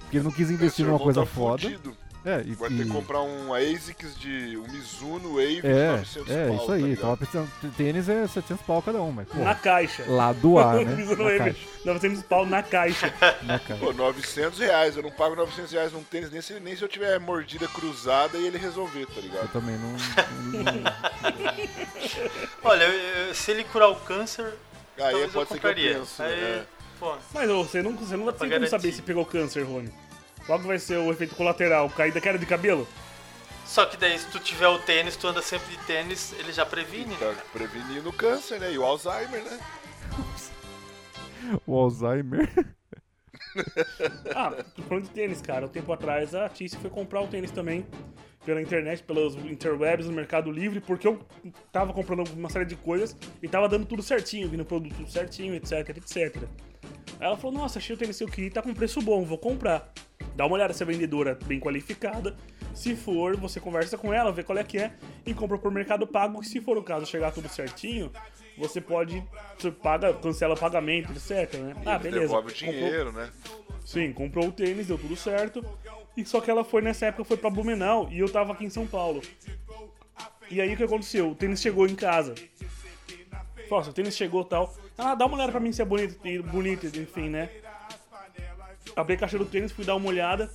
[0.01, 1.62] Porque ele não quis investir numa coisa tá foda.
[1.62, 1.97] fudido.
[2.24, 6.31] É, e, Vai ter que comprar um ASICS de um Mizuno Wave de é, 900
[6.31, 6.83] é pau, isso tá aí.
[6.83, 7.00] ligado?
[7.00, 7.50] tava precisando.
[7.76, 9.28] Tênis é 700 pau cada um, mas.
[9.28, 10.04] Na Porra, caixa.
[10.09, 10.94] lado A, né?
[10.96, 13.14] Mizuno Na Wave, caixa, 900 pau na caixa.
[13.42, 13.76] na caixa.
[13.85, 14.96] Pô, 900 reais.
[14.96, 18.37] Eu não pago 900 reais num tênis nem se, nem se eu tiver mordida cruzada
[18.37, 19.52] e ele resolver, tá Eu ligado?
[19.52, 19.96] também não.
[22.64, 24.44] Olha, eu- eu- se ele curar o câncer,
[24.96, 25.98] Aí talvez eu pode ser que eu compraria.
[26.00, 26.22] pense.
[26.22, 26.64] Aí, né?
[26.98, 28.70] pô, Mas ô, você não, você não tem pra como garantir.
[28.70, 29.92] saber se pegou câncer, Rony.
[30.48, 31.90] Qual que vai ser o efeito colateral?
[31.90, 32.88] Cair da queda de cabelo?
[33.66, 36.64] Só que daí, se tu tiver o tênis, tu anda sempre de tênis, ele já
[36.64, 37.34] previne, né?
[37.37, 38.72] Tá prevenindo o câncer, né?
[38.72, 39.61] E o Alzheimer, né?
[41.66, 42.48] o Alzheimer.
[44.34, 45.66] Ah, tô falando de tênis, cara.
[45.66, 47.84] Um tempo atrás a Tice foi comprar o tênis também
[48.46, 51.20] pela internet, pelos interwebs no Mercado Livre, porque eu
[51.70, 55.90] tava comprando uma série de coisas e tava dando tudo certinho, vindo produto certinho, etc,
[55.90, 56.48] etc.
[57.21, 59.92] Ela falou, nossa, achei o tênis que eu queria, tá com preço bom, vou comprar.
[60.37, 62.37] Dá uma olhada se a vendedora bem qualificada.
[62.75, 64.92] Se for, você conversa com ela, vê qual é que é
[65.27, 66.40] e compra por Mercado Pago.
[66.40, 68.12] E se for o caso chegar tudo certinho,
[68.57, 69.23] você pode.
[69.59, 71.55] Você paga, cancela o pagamento, etc.
[71.55, 71.75] Né?
[71.85, 72.21] E Ah, ele beleza.
[72.21, 73.31] devolve o Comprou- dinheiro, né?
[73.85, 75.64] Sim, comprou o tênis, deu tudo certo.
[76.16, 78.71] E só que ela foi nessa época foi pra Blumenau e eu tava aqui em
[78.71, 79.23] São Paulo.
[80.51, 81.31] E aí o que aconteceu?
[81.31, 82.35] O tênis chegou em casa.
[83.70, 84.74] Nossa, o tênis chegou e tal.
[84.96, 87.50] Ah, dá uma olhada pra mim se é bonito, bonito, enfim, né?
[88.96, 90.50] Abri a caixa do tênis, fui dar uma olhada.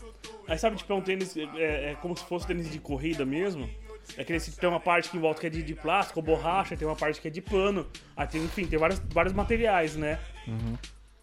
[0.48, 3.70] Aí sabe, tipo, é um tênis, é, é como se fosse tênis de corrida mesmo.
[4.18, 6.26] É aquele que tem uma parte que em volta que é de, de plástico ou
[6.26, 7.88] borracha, tem uma parte que é de pano.
[8.18, 10.20] Aí tem, enfim, tem vários, vários materiais, né?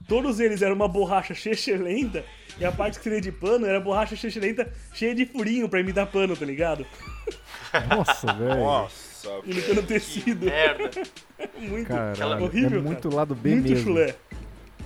[0.09, 2.25] Todos eles eram uma borracha chechelenta
[2.59, 6.07] e a parte que seria de pano era borracha chechelenta cheia de furinho pra imitar
[6.07, 6.87] pano, tá ligado?
[7.89, 8.57] Nossa, velho.
[8.61, 9.10] Nossa,
[9.45, 9.87] Imitando velho.
[9.87, 10.47] tecido.
[10.47, 10.91] Merda.
[11.59, 13.15] Muito Caralho, horrível, é muito cara.
[13.17, 13.85] lado B Muito mesmo.
[13.85, 14.15] chulé.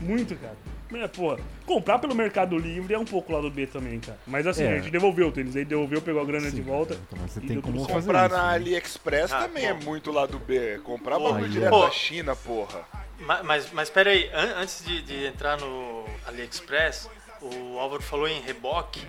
[0.01, 0.57] Muito, cara.
[0.95, 4.19] É, porra, comprar pelo Mercado Livre é um pouco lado B também, cara.
[4.27, 4.75] Mas assim, É.
[4.75, 6.95] a gente devolveu o tênis, aí devolveu, pegou a grana de Sim, volta.
[6.95, 8.55] então, mas você tem como fazer Comprar isso, na né?
[8.55, 9.85] AliExpress Ah, também é pô.
[9.85, 10.79] muito lado B.
[10.85, 11.87] Comprar Pô, bagulho direto ó.
[11.87, 12.83] da China, porra.
[13.21, 17.09] Ma- Mas, mas pera aí, an- antes de, de entrar no AliExpress,
[17.41, 19.01] o Álvaro falou em reboque.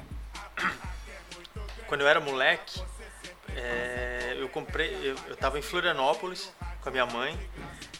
[1.88, 2.82] Quando eu era moleque,
[3.56, 7.38] é, eu comprei, eu, eu tava em Florianópolis com a minha mãe,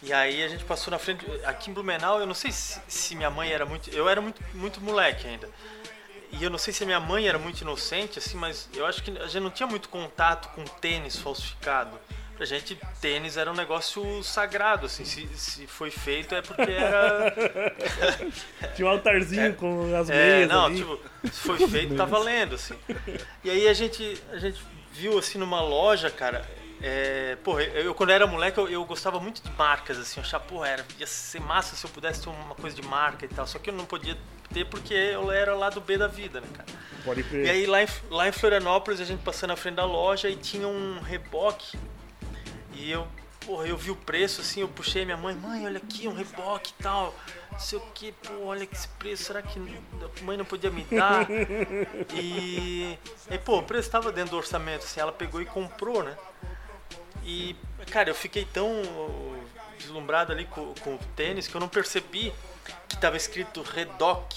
[0.02, 3.14] e aí a gente passou na frente, aqui em Blumenau, eu não sei se, se
[3.16, 5.48] minha mãe era muito, eu era muito, muito moleque ainda.
[6.32, 9.02] E eu não sei se a minha mãe era muito inocente, assim, mas eu acho
[9.02, 11.98] que a gente não tinha muito contato com tênis falsificado.
[12.36, 17.32] Pra gente, tênis era um negócio sagrado, assim, se, se foi feito é porque era...
[18.76, 20.76] Tinha um altarzinho com as É, meias não, ali.
[20.76, 22.74] tipo, se foi feito, tá valendo, assim.
[23.42, 24.60] E aí a gente, a gente
[24.96, 26.44] viu, assim, numa loja, cara,
[26.82, 30.44] é, porra, eu, quando era moleque, eu, eu gostava muito de marcas, assim, eu achava,
[30.44, 33.46] porra, era, ia ser massa se eu pudesse ter uma coisa de marca e tal,
[33.46, 34.16] só que eu não podia
[34.52, 36.68] ter porque eu era lá do B da vida, né, cara.
[37.04, 37.50] Pode E crer.
[37.50, 40.66] aí lá em, lá em Florianópolis, a gente passando na frente da loja e tinha
[40.66, 41.78] um reboque.
[42.72, 43.06] E eu,
[43.46, 46.74] porra, eu vi o preço assim, eu puxei minha mãe, mãe, olha aqui, um reboque
[46.78, 47.14] e tal.
[47.52, 50.70] Não sei o que, pô, olha que esse preço, será que a mãe não podia
[50.70, 51.26] me dar?
[52.14, 52.98] E,
[53.30, 56.16] e pô, o preço tava dentro do orçamento, assim, ela pegou e comprou, né?
[57.24, 57.56] E,
[57.90, 58.82] cara, eu fiquei tão
[59.78, 62.32] deslumbrado ali com, com o tênis que eu não percebi
[62.88, 64.32] que tava escrito Redoc.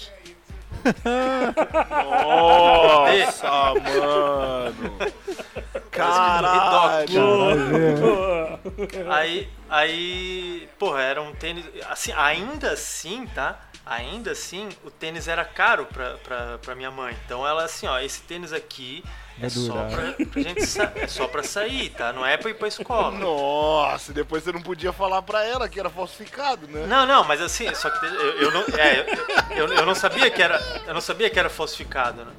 [2.24, 4.96] Nossa, mano.
[5.90, 7.20] Caralho.
[9.10, 11.64] Aí, aí, porra, era um tênis.
[11.88, 13.58] Assim, ainda assim, tá?
[13.84, 17.16] Ainda assim, o tênis era caro pra, pra, pra minha mãe.
[17.24, 19.02] Então ela assim, ó, esse tênis aqui
[19.46, 22.12] é Vai só, pra, pra gente sa- é só pra sair, tá?
[22.12, 23.10] Não é pra ir pra escola.
[23.18, 26.86] Nossa, e depois você não podia falar pra ela que era falsificado, né?
[26.86, 29.06] Não, não, mas assim, só que eu, eu não, é,
[29.58, 32.32] eu, eu não sabia que era, eu não sabia que era falsificado, né?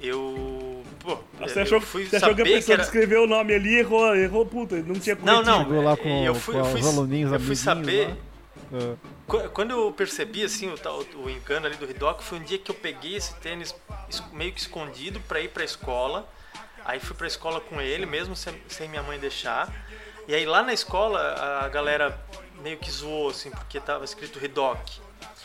[0.00, 3.26] Eu, pô, Você eu achou, fui você achou que a pessoa era- que escreveu o
[3.26, 5.50] nome ali errou, errou, puta, não tinha Não, corretivo.
[5.50, 5.64] não.
[5.64, 8.16] Chegou lá com, eu fui- com eu fui- os aluninhos eu fui saber- lá.
[9.26, 12.58] Qu- Quando eu percebi assim o, tal- o engano ali do Ridoc, foi um dia
[12.58, 13.74] que eu peguei esse tênis
[14.32, 16.26] meio que escondido pra ir pra escola.
[16.84, 19.72] Aí fui pra escola com ele, mesmo sem, sem minha mãe deixar.
[20.26, 21.20] E aí lá na escola
[21.64, 22.18] a galera
[22.62, 24.78] meio que zoou assim, porque tava escrito Ridoc.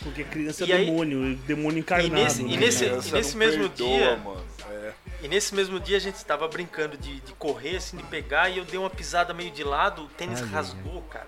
[0.04, 2.08] Porque criança é E aí- demônio, demônio encarnado.
[2.08, 2.90] E nesse- né, e nesse- cara?
[3.02, 4.46] Criança nesse não mesmo perdoa, dia- Mano.
[4.70, 4.94] É.
[5.24, 8.60] E nesse mesmo dia a gente tava brincando de, de correr, assim, de pegar, e
[8.60, 11.26] eu dei uma pisada meio de lado, o tênis Ai, ai, rasgou, cara.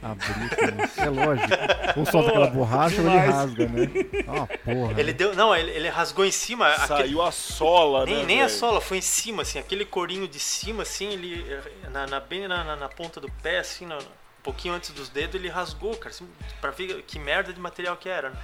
[0.00, 0.90] Abrir, cara.
[0.96, 1.48] é lógico.
[1.96, 3.82] Ou solta aquela borracha ou ele rasga, né?
[4.28, 5.00] Ah, porra.
[5.00, 5.34] Ele deu.
[5.34, 6.68] Não, ele, ele rasgou em cima.
[6.68, 8.24] aquele- Saiu a sola, nem né?
[8.24, 8.58] nem a velho?
[8.58, 11.44] sola, foi em cima, assim, aquele corinho de cima, assim, ele.
[11.90, 15.08] Na, na- bem na, na- na ponta do pé, assim, na- um pouquinho antes dos
[15.08, 16.28] dedos, ele rasgou, cara, assim,
[16.60, 18.30] pra ver que merda de material que era.
[18.30, 18.36] né?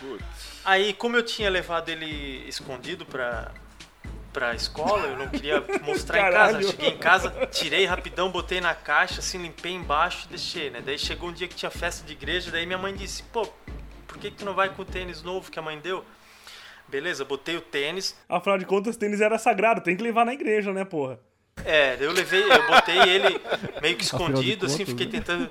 [0.00, 0.24] Putz.
[0.64, 3.52] Aí, como eu tinha levado ele escondido pra,
[4.32, 6.54] pra escola, eu não queria mostrar em Caralho.
[6.54, 6.70] casa.
[6.70, 10.80] Cheguei em casa, tirei rapidão, botei na caixa, assim, limpei embaixo e deixei, né?
[10.84, 13.46] Daí chegou um dia que tinha festa de igreja, daí minha mãe disse, pô,
[14.06, 16.04] por que, que tu não vai com o tênis novo que a mãe deu?
[16.88, 20.72] Beleza, botei o tênis, Afinal de contas, tênis era sagrado, tem que levar na igreja,
[20.72, 21.18] né, porra?
[21.64, 23.40] É, eu levei, eu botei ele
[23.80, 25.12] meio que escondido, assim, contas, fiquei né?
[25.12, 25.50] tentando.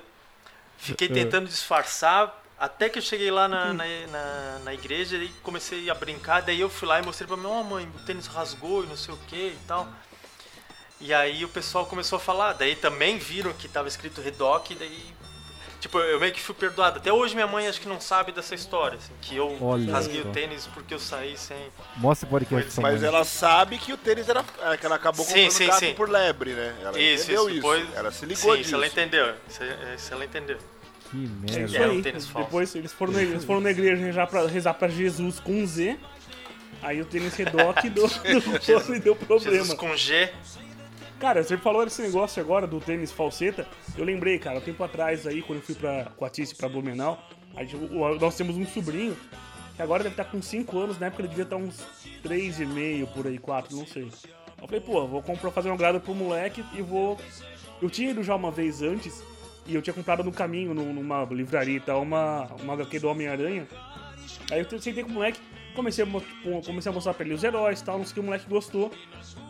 [0.76, 2.41] Fiquei tentando disfarçar.
[2.62, 6.42] Até que eu cheguei lá na, na, na, na igreja e comecei a brincar.
[6.42, 8.96] Daí eu fui lá e mostrei pra minha oh, mãe, o tênis rasgou e não
[8.96, 9.88] sei o que e tal.
[11.00, 12.52] E aí o pessoal começou a falar.
[12.52, 14.70] Daí também viram que tava escrito Redoc.
[14.70, 15.04] E daí,
[15.80, 16.98] tipo, eu meio que fui perdoado.
[17.00, 18.96] Até hoje minha mãe acho que não sabe dessa história.
[18.96, 20.28] Assim, que eu Olha rasguei só.
[20.28, 21.58] o tênis porque eu saí sem.
[21.96, 23.08] Mostra o podcast Mas mãe.
[23.08, 24.44] ela sabe que o tênis era.
[24.60, 25.94] é, Que ela acabou Sim, comprando sim, gato sim.
[25.94, 26.76] por lebre, né?
[26.80, 27.50] Ela Isso, entendeu isso.
[27.50, 27.54] isso.
[27.56, 28.60] Depois, Ela se ligou Sim, disso.
[28.68, 29.34] isso ela entendeu.
[29.48, 29.60] Isso,
[29.96, 30.58] isso ela entendeu.
[31.12, 31.60] Que É merda.
[31.66, 32.02] isso É, um aí.
[32.02, 32.46] tênis falso.
[32.48, 35.96] Depois eles foram, na, eles foram na igreja rezar pra, rezar pra Jesus com Z.
[36.82, 38.08] Aí o tênis redoc do, do,
[38.96, 39.50] e deu problema.
[39.56, 40.28] Jesus com G.
[41.20, 43.68] Cara, você falou desse negócio agora do tênis falseta.
[43.96, 46.68] Eu lembrei, cara, um tempo atrás aí, quando eu fui pra, com a Tice pra
[46.68, 47.22] Blumenau,
[47.54, 47.76] a gente-
[48.20, 49.16] nós temos um sobrinho
[49.76, 51.78] que agora deve estar com 5 anos, na época ele devia estar uns
[52.24, 54.08] 3,5 por aí, 4, não sei.
[54.60, 57.18] Eu falei, pô, vou comprar, fazer uma grada pro moleque e vou.
[57.80, 59.22] Eu tinha ido já uma vez antes
[59.66, 63.08] e eu tinha comprado no caminho, num- numa livraria e tal, uma, uma HQ do
[63.08, 63.66] Homem-Aranha.
[64.50, 65.38] Aí eu sentei com o moleque,
[65.74, 68.20] comecei a, comecei a mostrar pra ele os heróis e tal, não sei o que,
[68.20, 68.90] o moleque gostou.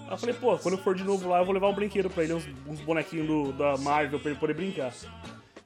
[0.07, 2.11] Aí eu falei, pô, quando eu for de novo lá, eu vou levar um brinquedo
[2.11, 4.93] pra ele, uns, uns bonequinhos do- da Marvel pra ele poder brincar.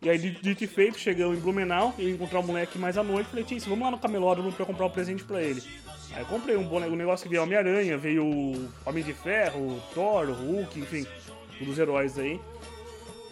[0.02, 3.28] E aí, dito e feito, chegamos em Blumenau, eu encontrar o moleque mais à noite,
[3.30, 5.62] falei, Tício, vamos lá no camelódromo pra comprar um presente pra ele.
[6.12, 8.24] Aí eu comprei um, boneco, um negócio que veio Homem-Aranha, veio
[8.85, 11.06] Homem de Ferro, Thor, Hulk, enfim,
[11.61, 12.38] um dos heróis aí.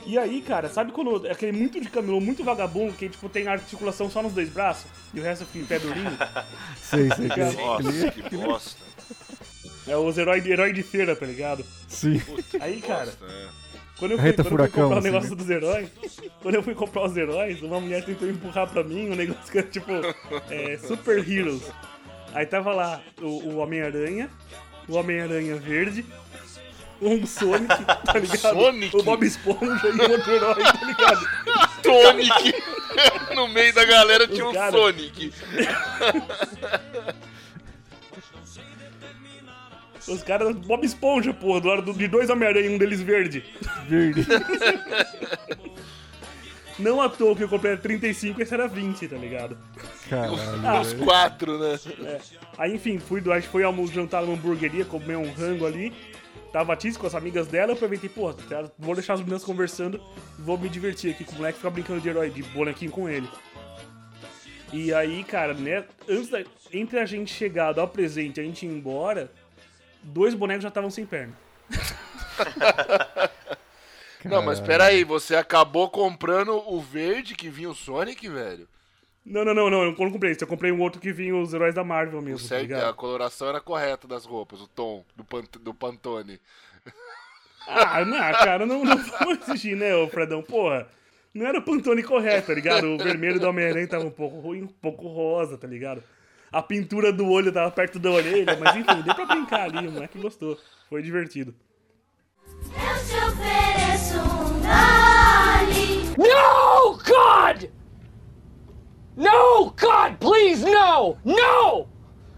[0.07, 3.47] E aí, cara, sabe quando é aquele muito de camelô, muito vagabundo, que tipo tem
[3.49, 6.11] articulação só nos dois braços e o resto fica em pé durinho?
[6.83, 7.29] Sei, sei.
[7.31, 8.83] que- Nossa, que bosta.
[9.87, 11.65] É os heróis de, herói de feira, tá ligado?
[11.89, 12.19] Sim.
[12.21, 13.49] Puta, Aí, cara, bosta, né?
[13.99, 15.37] Quando eu fui, Reta quando eu fui furacão, comprar o assim, negócio né?
[15.37, 15.89] dos heróis,
[16.43, 19.59] quando eu fui comprar os heróis, uma mulher tentou empurrar pra mim um negócio que
[19.59, 19.91] era tipo
[20.51, 21.63] é, Super Heroes.
[22.35, 24.29] Aí tava lá o, o Homem-Aranha,
[24.89, 26.05] o Homem-Aranha verde,
[27.07, 28.39] um Sonic, tá ligado?
[28.55, 28.97] Sonic?
[28.97, 31.29] O Bob Esponja e outro herói, tá ligado?
[31.83, 32.55] Sonic!
[33.35, 35.33] no meio da galera tinha um cara- Sonic.
[40.07, 43.43] Os caras, Bob Esponja, pô, do lado do- de dois Homem-Aranha, um deles verde.
[43.89, 44.27] Verde.
[46.79, 49.57] Não à toa que eu comprei era 35 esse era 20, tá ligado?
[50.11, 50.81] Caralho.
[50.83, 51.79] Os quatro, né?
[52.03, 52.19] É.
[52.59, 55.93] Aí, enfim, fui, do- a gente foi almo- jantar numa hamburgueria, comer um rango ali.
[56.55, 59.43] Tava a Tiz com as amigas dela, eu aproveitei, pô, tá, vou deixar as meninas
[59.43, 60.01] conversando
[60.39, 63.09] e vou me divertir aqui com o moleque ficar brincando de herói, de bonequinho com
[63.09, 63.29] ele.
[64.73, 68.45] E aí, cara, né, antes da, entre a gente chegar, dar o presente e a
[68.45, 69.33] gente ir embora,
[70.01, 71.37] dois bonecos já estavam sem perna.
[74.25, 78.69] Não, mas peraí, você acabou comprando o verde que vinha o Sonic, velho?
[79.25, 81.55] Não, não, não, não, eu não comprei isso, eu comprei um outro que vinha os
[81.55, 82.89] heróis da Marvel O mesmo, tá certo- ligado?
[82.91, 86.39] a coloração era correta das roupas, o tom do, Pant do Pantone.
[87.67, 90.43] Ah, não, cara, não, não vamos exigir, né, ô Fredão?
[90.43, 90.87] Porra,
[91.33, 92.85] não era o Pantone correto, tá ligado?
[92.87, 96.03] O vermelho do Homem-Aranha tava um pouco ruim, um pouco rosa, tá ligado?
[96.53, 99.93] A pintura do olho tava perto da orelha, mas enfim, deu pra brincar ali, o
[99.93, 100.59] moleque gostou.
[100.91, 101.55] Foi divertido.
[102.47, 106.15] Eu te ofereço um Dolly.
[106.19, 107.71] No, God!
[109.17, 111.17] No, God, please, no!
[111.25, 111.89] No!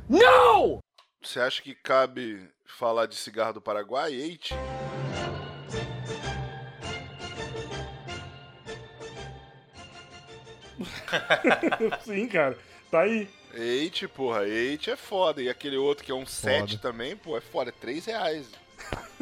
[0.09, 0.79] No!
[1.23, 4.55] Você acha que cabe falar de cigarro do Paraguai, Eite?
[12.05, 12.57] Sim, cara,
[12.91, 13.29] tá aí.
[13.55, 15.43] Eite, porra, Eite é foda.
[15.43, 18.51] E aquele outro que é um 7 também, pô, é foda, é 3 reais.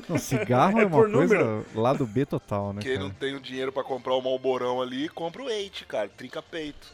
[0.08, 1.66] Não, cigarro é, É uma por coisa número.
[1.74, 2.82] lá do B total, né?
[2.82, 3.04] Quem cara?
[3.04, 6.92] não tem o dinheiro pra comprar o Malborão ali, compra o Eite, cara, trinca peito.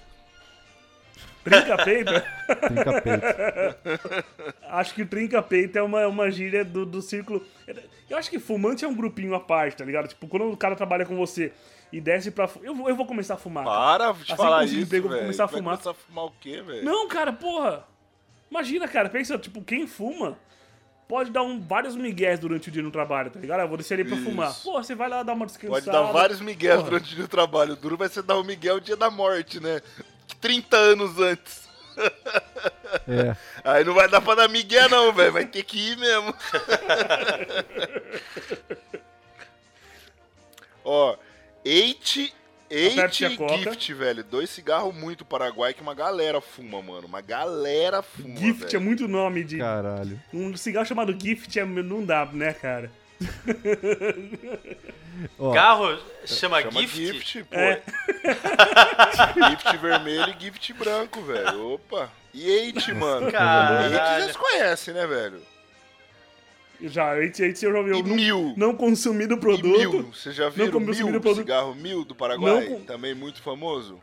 [1.44, 2.12] Trinca peito?
[2.12, 4.24] Trinca peito.
[4.68, 7.44] acho que trinca peito é uma, uma gíria do, do círculo.
[8.09, 10.09] Eu acho que fumante é um grupinho à parte, tá ligado?
[10.09, 11.53] Tipo, quando o cara trabalha com você
[11.92, 12.48] e desce pra.
[12.62, 13.64] Eu, vou- eu vou começar a fumar.
[13.64, 13.79] cara.
[13.79, 15.74] Para de Assim falar eu isso, emprego, eu vou começar a Vai fumar.
[15.79, 16.85] começar a fumar o quê, velho?
[16.85, 17.85] Não, cara, porra.
[18.50, 20.37] Imagina, cara, pensa, tipo, quem fuma
[21.09, 23.61] pode dar um, vários migués durante o dia no trabalho, tá ligado?
[23.61, 24.24] Ah, vou descer ali pra Isso.
[24.24, 24.53] fumar.
[24.62, 25.81] Pô, você vai lá dar uma descansada.
[25.81, 26.85] Pode dar vários migués Porra.
[26.90, 27.72] durante o dia do trabalho.
[27.72, 29.81] O duro vai ser dar o Miguel o dia da morte, né?
[30.40, 31.68] 30 anos antes.
[33.09, 33.37] É.
[33.64, 35.33] Aí não vai dar pra dar migué não, velho.
[35.33, 36.35] Vai ter que ir mesmo.
[40.85, 41.16] Ó,
[41.64, 42.35] Eight,
[42.70, 43.29] Eight.
[43.59, 44.24] Gift, velho.
[44.24, 47.07] Dois cigarros muito Paraguai que uma galera fuma, mano.
[47.07, 48.81] Uma galera fuma, Gift é velho.
[48.83, 49.59] muito nome de.
[49.59, 50.20] Caralho.
[50.33, 52.90] Um cigarro chamado Gift é, não dá, né, cara?
[55.38, 56.96] Ó, Carro chama, Chama gift?
[56.96, 57.56] gift, pô.
[57.56, 57.83] É.
[59.50, 61.72] gift vermelho e gift branco, velho.
[61.74, 62.11] Opa.
[62.33, 63.26] E Eight, mano.
[63.26, 64.22] Eight Caralho.
[64.24, 65.42] vocês conhecem, né, velho?
[66.83, 67.96] Já, esse aí você já ouviu.
[67.96, 68.54] E Não, mil.
[68.56, 69.78] não consumir o E produto.
[69.78, 70.02] mil.
[70.12, 71.06] Vocês já viram como mil?
[71.09, 71.37] O produto.
[71.37, 72.68] cigarro mil do Paraguai?
[72.68, 74.00] Não Também muito famoso.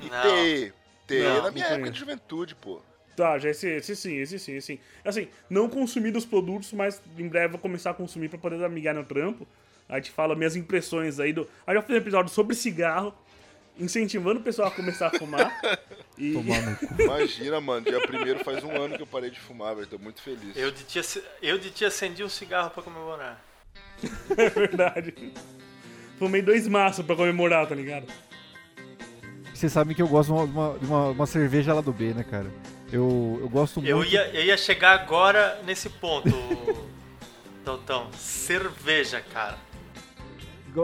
[0.00, 0.22] E Não.
[0.22, 0.72] TE.
[1.06, 1.92] TE Não, na minha não época conheço.
[1.92, 2.80] de juventude, pô.
[3.14, 4.78] Tá, já esse, esse sim, esse sim, esse sim.
[5.04, 8.94] Assim, não consumir dos produtos, mas em breve vou começar a consumir pra poder amigar
[8.94, 9.46] no trampo.
[9.88, 11.48] A gente fala minhas impressões aí do.
[11.66, 13.14] Aí já fiz um episódio sobre cigarro,
[13.78, 15.52] incentivando o pessoal a começar a fumar.
[16.18, 17.02] e tomar no cu.
[17.02, 17.84] Imagina, mano.
[17.86, 19.86] Dia primeiro faz um ano que eu parei de fumar, velho.
[19.86, 20.56] Tô muito feliz.
[20.56, 21.00] Eu de ti,
[21.42, 23.40] eu de ti acendi um cigarro pra comemorar.
[24.36, 25.32] é verdade.
[26.18, 28.06] Fumei dois maços pra comemorar, tá ligado?
[29.54, 31.92] Vocês sabem que eu gosto de uma, de uma, de uma- uma cerveja lá do
[31.92, 32.50] B, né, cara?
[32.92, 33.90] Eu, eu gosto muito.
[33.90, 36.28] Eu ia, eu ia chegar agora nesse ponto,
[37.64, 38.10] Daltão.
[38.12, 39.56] Cerveja, cara.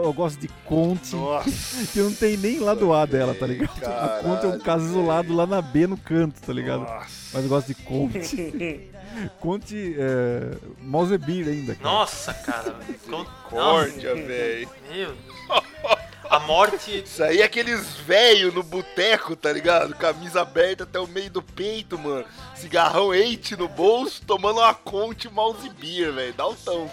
[0.01, 1.49] Eu gosto de Conte, Nossa.
[1.93, 3.69] que não tem nem lado A dela, tá ligado?
[3.85, 6.81] a Conte é um caralho, caso isolado lá na B no canto, tá ligado?
[6.81, 7.07] Nossa.
[7.33, 8.89] Mas eu gosto de Conte.
[9.39, 11.89] Conte é, Mausebeer ainda, cara.
[11.95, 12.75] Nossa, cara.
[13.09, 14.69] Com- Córdia, Nossa, velho.
[14.91, 15.13] Meu.
[16.35, 17.03] A morte.
[17.05, 19.93] Isso aí é aqueles velho no boteco, tá ligado?
[19.95, 22.25] Camisa aberta até o meio do peito, mano.
[22.55, 26.33] Cigarrão eight no bolso, tomando uma Conte mouse beer, velho.
[26.33, 26.89] Dá um tão.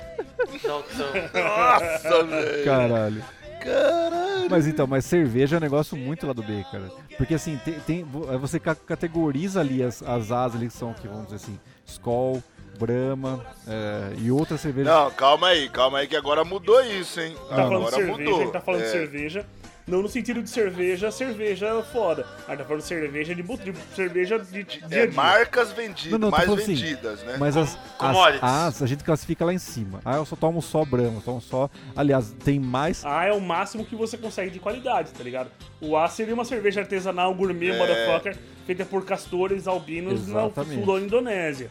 [0.63, 1.11] Daltão.
[1.35, 2.65] Nossa, velho.
[2.65, 3.25] Caralho.
[3.63, 4.51] Caralho.
[4.51, 6.91] Mas então, mas cerveja é um negócio muito lá do B, cara.
[7.19, 10.95] Porque assim, tem, tem- vo- você ca- categoriza ali as, as As ali que são,
[10.95, 12.43] que vamos dizer assim, Skol,
[12.81, 14.93] Brahma é, e outras cervejas.
[14.93, 17.35] Não, calma aí, calma aí que agora mudou isso, hein?
[17.49, 18.37] Tá falando de agora cerveja, mudou.
[18.37, 18.91] a gente tá falando de É.
[18.91, 19.47] cerveja.
[19.87, 22.25] Não no sentido de cerveja, cerveja foda.
[22.47, 25.13] A gente tá falando de cerveja de, de cerveja de dia É, dia.
[25.13, 27.37] marcas vendidas, Não, não, mais assim, vendidas, né?
[27.41, 30.01] Mas as, as As a gente classifica lá em cima.
[30.05, 31.69] Ah, eu só tomo só Brahma, eu tomo só.
[31.97, 33.05] Aliás, tem mais.
[33.05, 35.51] A é o máximo que você consegue de qualidade, tá ligado?
[35.81, 40.85] O A seria uma cerveja artesanal gourmet, motherfucker, feita por castores albinos no Exatamente.
[40.85, 41.71] sul da Indonésia.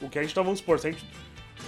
[0.00, 1.04] O que a gente tá, vamos supor, se a gente.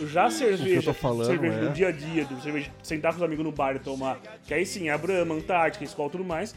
[0.07, 3.23] Já a cerveja, falando cerveja é- do dia a dia, do cerveja, sentar com os
[3.25, 6.55] amigos no bar e tomar, que aí sim, a Brahma, Antártica, Skol e tudo mais,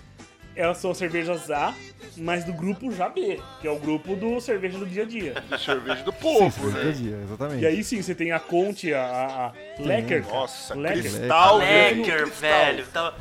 [0.56, 1.74] elas são cervejas A,
[2.18, 5.34] mas do grupo já B, que é o grupo do cerveja do dia a dia.
[5.58, 6.92] Cerveja do Sim, povo, a né?
[6.92, 7.62] dia, exatamente.
[7.62, 10.26] E aí sim, você tem a Conte, a, a, Lecker.
[10.28, 11.02] Nossa, Lecker.
[11.02, 11.98] cristal, velho.
[11.98, 12.86] Lecker, velho.
[12.88, 13.16] Tava,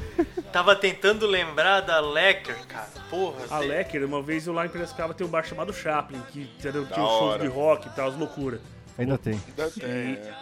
[0.53, 2.89] tava tentando lembrar da Lecker, cara.
[3.09, 3.37] Porra.
[3.51, 6.73] A Lecker, uma vez eu lá em Piracicaba tem um bar chamado Chaplin, que tinha
[6.73, 7.43] Da shows hora.
[7.43, 8.61] de rock e tal, as loucuras.
[8.99, 9.41] Ainda tem.
[9.49, 10.35] Ainda tem, é.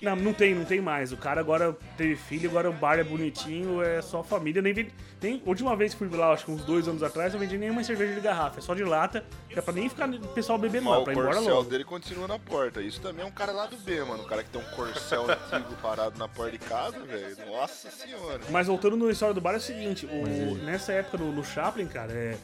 [0.00, 1.10] Não, não tem, não tem mais.
[1.10, 4.60] O cara agora teve filho, agora o bar é bonitinho, é só família.
[4.60, 4.92] Nem vende.
[5.22, 7.82] Nem, última vez que fui lá, acho que uns dois anos atrás, eu vendi nenhuma
[7.82, 10.90] cerveja de garrafa, é só de lata, que é pra nem ficar o pessoal bebendo
[10.90, 11.70] o pra ir embora corcel logo.
[11.70, 12.82] dele continua na porta.
[12.82, 14.22] Isso também é um cara lá do B, mano.
[14.22, 17.34] Um cara que tem um corcel antigo parado na porta de casa, velho.
[17.46, 18.40] Nossa senhora.
[18.50, 21.86] Mas voltando na história do bar é o seguinte, o, nessa época no, no Chaplin,
[21.86, 22.36] cara, é.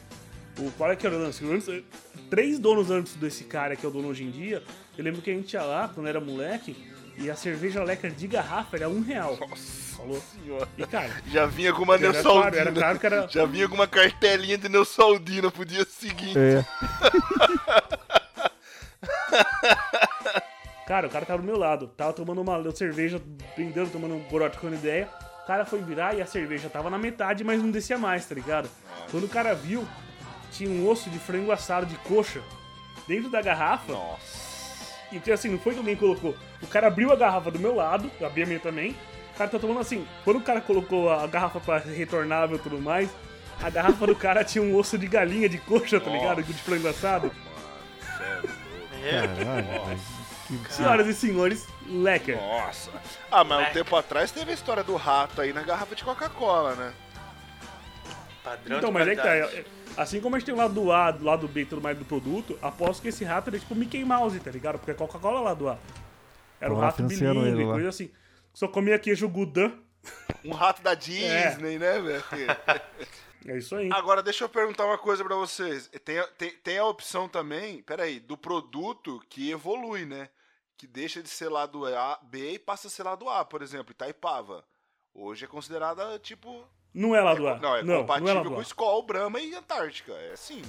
[0.57, 1.43] O, qual é que era o lance?
[1.45, 1.83] Antes-
[2.29, 4.63] três donos antes desse cara que é o dono hoje em dia,
[4.97, 8.27] eu lembro que a gente ia lá, quando era moleque, e a cerveja Lecker de
[8.27, 9.37] garrafa era um real.
[9.39, 10.21] Nossa Falou?
[10.33, 10.67] senhora.
[10.77, 12.57] E cara, Já vinha com uma Era Neusaldina.
[12.61, 16.37] era caro que era- Já vinha com uma cartelinha de Neusaldina pro dia seguinte.
[16.37, 16.63] É,
[20.85, 23.21] Cara, o cara tava do meu lado, tava tomando uma cerveja,
[23.55, 25.07] brindando, tomando um corote com ideia.
[25.43, 28.35] O cara foi virar e a cerveja tava na metade, mas não descia mais, tá
[28.35, 28.69] ligado?
[29.09, 29.87] Quando o cara viu,
[30.51, 32.41] tinha um osso de frango assado de coxa
[33.07, 33.91] dentro da garrafa.
[33.93, 34.52] Nossa.
[35.13, 36.35] E que, assim, não foi que alguém colocou.
[36.61, 38.95] O cara abriu a garrafa do meu lado, abri a minha também.
[39.33, 40.07] O cara tá tomando assim.
[40.23, 43.09] Quando o cara colocou a garrafa pra retornável e tudo mais,
[43.61, 46.43] a garrafa do cara tinha um osso de galinha de coxa, tá ligado?
[46.43, 47.31] De frango assado.
[49.03, 49.99] É, caralho,
[50.69, 52.37] Senhoras e senhores, lecker.
[52.37, 52.91] Nossa.
[53.31, 56.75] Ah, mas um tempo atrás teve a história do rato aí na garrafa de Coca-Cola,
[56.75, 56.93] né?
[58.43, 59.23] Padrão Então, de mas é que tá.
[59.23, 59.55] qualidade.
[59.55, 61.65] é- é- Assim como a gente tem o lado do A, do lado B e
[61.65, 64.79] tudo mais do produto, aposto que esse rato era tipo Mickey Mouse, tá ligado?
[64.79, 65.77] Porque a Coca-Cola é lá do A.
[66.59, 68.11] Era um rato bilíngue, coisa assim.
[68.53, 69.71] Só comia queijo Gouda.
[70.43, 72.23] Um rato da Disney, né, velho?
[73.45, 73.89] É isso aí.
[73.91, 75.89] Agora, deixa eu perguntar uma coisa pra vocês.
[76.05, 80.29] Tem, a- tem, tem a opção também, peraí, do produto que evolui, né?
[80.77, 83.91] que deixa de ser lado A, B e passa a ser lado A, por exemplo,
[83.91, 84.65] Itaipava.
[85.13, 86.65] Hoje é considerada, tipo...
[86.93, 87.59] Não é lá do é- ar.
[87.59, 88.61] não, é não, compatível não é com.
[88.61, 90.11] Skol, Brahma e Antártica.
[90.11, 90.61] É assim.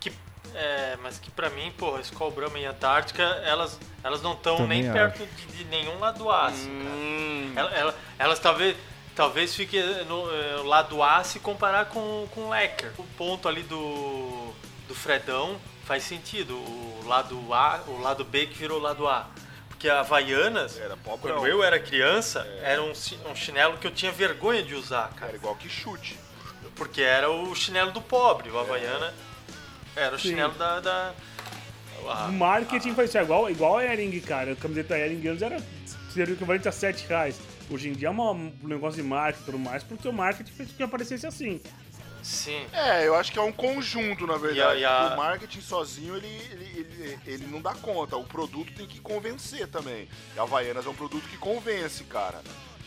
[0.00, 0.12] Que,
[0.54, 4.82] é, mas que pra mim, porra, Skol, Brahma e Antártica, elas, elas não estão nem
[4.88, 4.92] acho.
[4.92, 6.94] perto de, de nenhum lado A, assim, cara.
[6.96, 8.76] Hum, Ela- ela- elas talvez
[9.14, 12.92] talvez fique no eh, lado A se comparar com com o Lecker.
[12.98, 14.52] O ponto ali do
[14.88, 16.54] do Fredão faz sentido.
[16.56, 19.28] O lado A, o lado B que virou lado A.
[19.84, 21.30] Porque a Havaianas, Era pobre.
[21.30, 22.90] quando eu era criança, era um,
[23.30, 25.26] um chinelo que eu tinha vergonha de usar, cara.
[25.32, 26.18] Era igual que chute.
[26.74, 28.48] Porque era o chinelo do pobre.
[28.48, 29.12] O Havaiana
[29.94, 30.28] era o Sim.
[30.30, 30.80] chinelo da.
[30.80, 31.12] da
[32.08, 34.52] a- O marketing foi isso, é igual, igual a Ering, cara.
[34.52, 35.58] A camiseta Ering antes era
[36.10, 37.38] seria equivalente a 7 reais.
[37.70, 40.70] Hoje em dia é um negócio de marketing e tudo mais, porque o marketing fez
[40.70, 41.60] com que aparecesse assim.
[42.24, 42.66] Sim.
[42.72, 44.58] É, eu acho que é um conjunto, na verdade.
[44.58, 48.16] E a- e a- O marketing sozinho, ele, ele, ele, ele não dá conta.
[48.16, 50.08] O produto tem que convencer também.
[50.34, 52.40] E a Havaianas é um produto que convence, cara.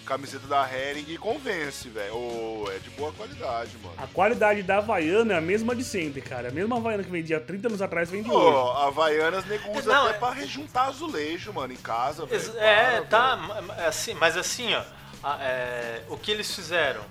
[0.05, 2.15] Camiseta da Hering convence, velho.
[2.15, 3.93] Ô, é de boa qualidade, mano.
[3.97, 6.47] A qualidade da Havaiana é a mesma de sempre, cara.
[6.47, 8.79] A mesma Havaiana que vendia 30 anos atrás vende Pô, hoje.
[8.79, 12.57] a Havaianas nego usa Não, até é- pra rejuntar azulejo, mano, em casa, velho.
[12.57, 14.81] É, Para, tá, ma- assim, mas assim, ó,
[15.21, 17.01] a- é, o que eles fizeram?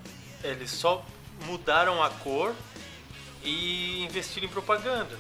[0.43, 1.05] Eles só
[1.45, 2.55] mudaram a cor
[3.45, 5.17] e investiram em propaganda.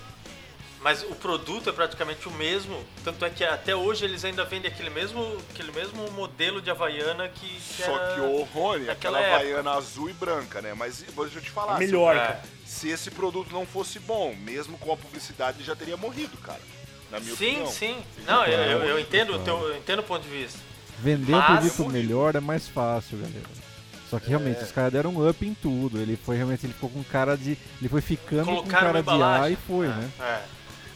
[0.82, 4.70] Mas o produto é praticamente o mesmo, tanto é que até hoje eles ainda vendem
[4.70, 9.18] aquele mesmo, aquele mesmo modelo de Havaiana que, que Só era que o Rony, naquela
[9.18, 9.36] aquela época.
[9.36, 10.74] Havaiana azul e branca, né?
[10.74, 11.78] Mas deixa eu te falar.
[11.78, 12.18] Melhor, é.
[12.20, 12.42] cara.
[12.64, 16.60] Se esse produto não fosse bom, mesmo com a publicidade, ele já teria morrido, cara.
[17.10, 17.66] Na minha Sim, opinião.
[17.72, 17.96] sim.
[18.26, 20.58] Não, eu, eu- eu entendo o teu, eu entendo o ponto de vista.
[20.98, 23.65] Vender um Mas- produto melhor é mais fácil, galera.
[24.11, 25.98] Só que realmente, os caras deram um up em tudo.
[25.98, 27.59] Ele foi realmente, ele ficou com cara de.
[27.80, 30.11] Ele foi ficando com Colocaram cara uma de A e foi, É, né?
[30.20, 30.42] É.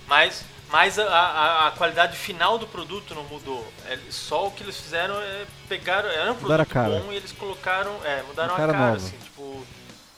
[0.07, 3.67] Mas, mas a, a, a qualidade final do produto não mudou.
[3.87, 6.09] É, só o que eles fizeram é pegaram.
[6.09, 7.01] Era um Mudaram a produto cara.
[7.01, 7.93] bom e eles colocaram.
[8.05, 9.65] É, mudaram a cara cara, assim, tipo.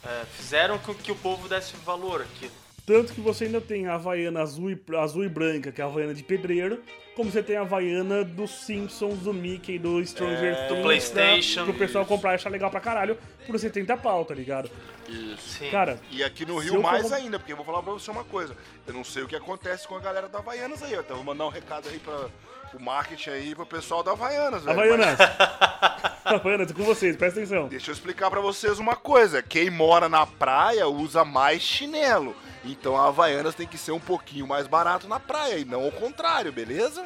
[0.05, 2.62] é, fizeram com que o povo desse valor aquilo.
[2.87, 5.87] Tanto que você ainda tem a Havaiana azul e, azul e branca, que é a
[5.87, 6.83] Havaiana de pedreiro,
[7.15, 11.61] como você tem a Havaiana dos Simpsons, do Mickey, do Stranger É, do Things, PlayStation.
[11.61, 13.17] né, pro pessoal comprar e achar legal pra caralho,
[13.47, 14.69] por 70 pau, tá ligado?
[15.09, 15.59] Isso.
[15.59, 15.71] Sim.
[15.71, 18.25] Cara, E aqui no Rio mais for- ainda, porque eu vou falar pra você uma
[18.25, 18.57] coisa.
[18.87, 20.97] Eu não sei o que acontece com a galera da Havaianas aí.
[20.97, 21.01] ó.
[21.01, 22.27] Então vou mandar um recado aí pra
[22.75, 24.81] o marketing aí pro pessoal da Havaianas, velho.
[24.81, 25.19] Havaianas.
[26.25, 27.69] Havaianas, tô com vocês, presta atenção.
[27.69, 29.43] Deixa eu explicar pra vocês uma coisa.
[29.43, 32.35] Quem mora na praia usa mais chinelo.
[32.65, 35.93] Então a Havaianas tem que ser um pouquinho mais barato na praia e não ao
[35.93, 37.05] contrário, beleza?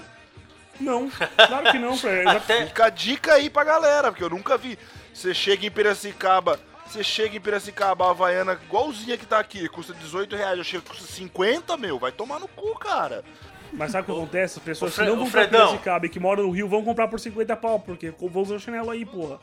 [0.79, 4.59] Não, claro que não, pra Até, Fica a dica aí pra galera, porque eu nunca
[4.59, 4.79] vi.
[5.13, 9.95] Você chega em Piracicaba, você chega em Piracicaba, a Havaiana igualzinha que tá aqui, custa
[9.95, 13.25] 18 reais, eu chego custa 50, meu, vai tomar no cu, cara.
[13.73, 14.59] Mas sabe o que acontece?
[14.59, 15.49] As pessoas o que não o vão pra.
[15.49, 18.61] Piracicaba e que moram no Rio vão comprar por 50 pau, porque vão usar o
[18.61, 19.41] chinelo aí, porra.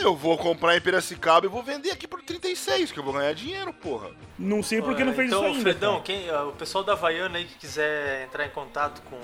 [0.00, 3.32] Eu vou comprar em Piracicaba e vou vender aqui por 36, que eu vou ganhar
[3.34, 4.10] dinheiro, porra.
[4.38, 5.62] Não sei porque não fez então, isso ainda.
[5.62, 6.04] Fredão, cara.
[6.04, 9.18] quem, ah, o pessoal da Havaiana aí que quiser entrar em contato com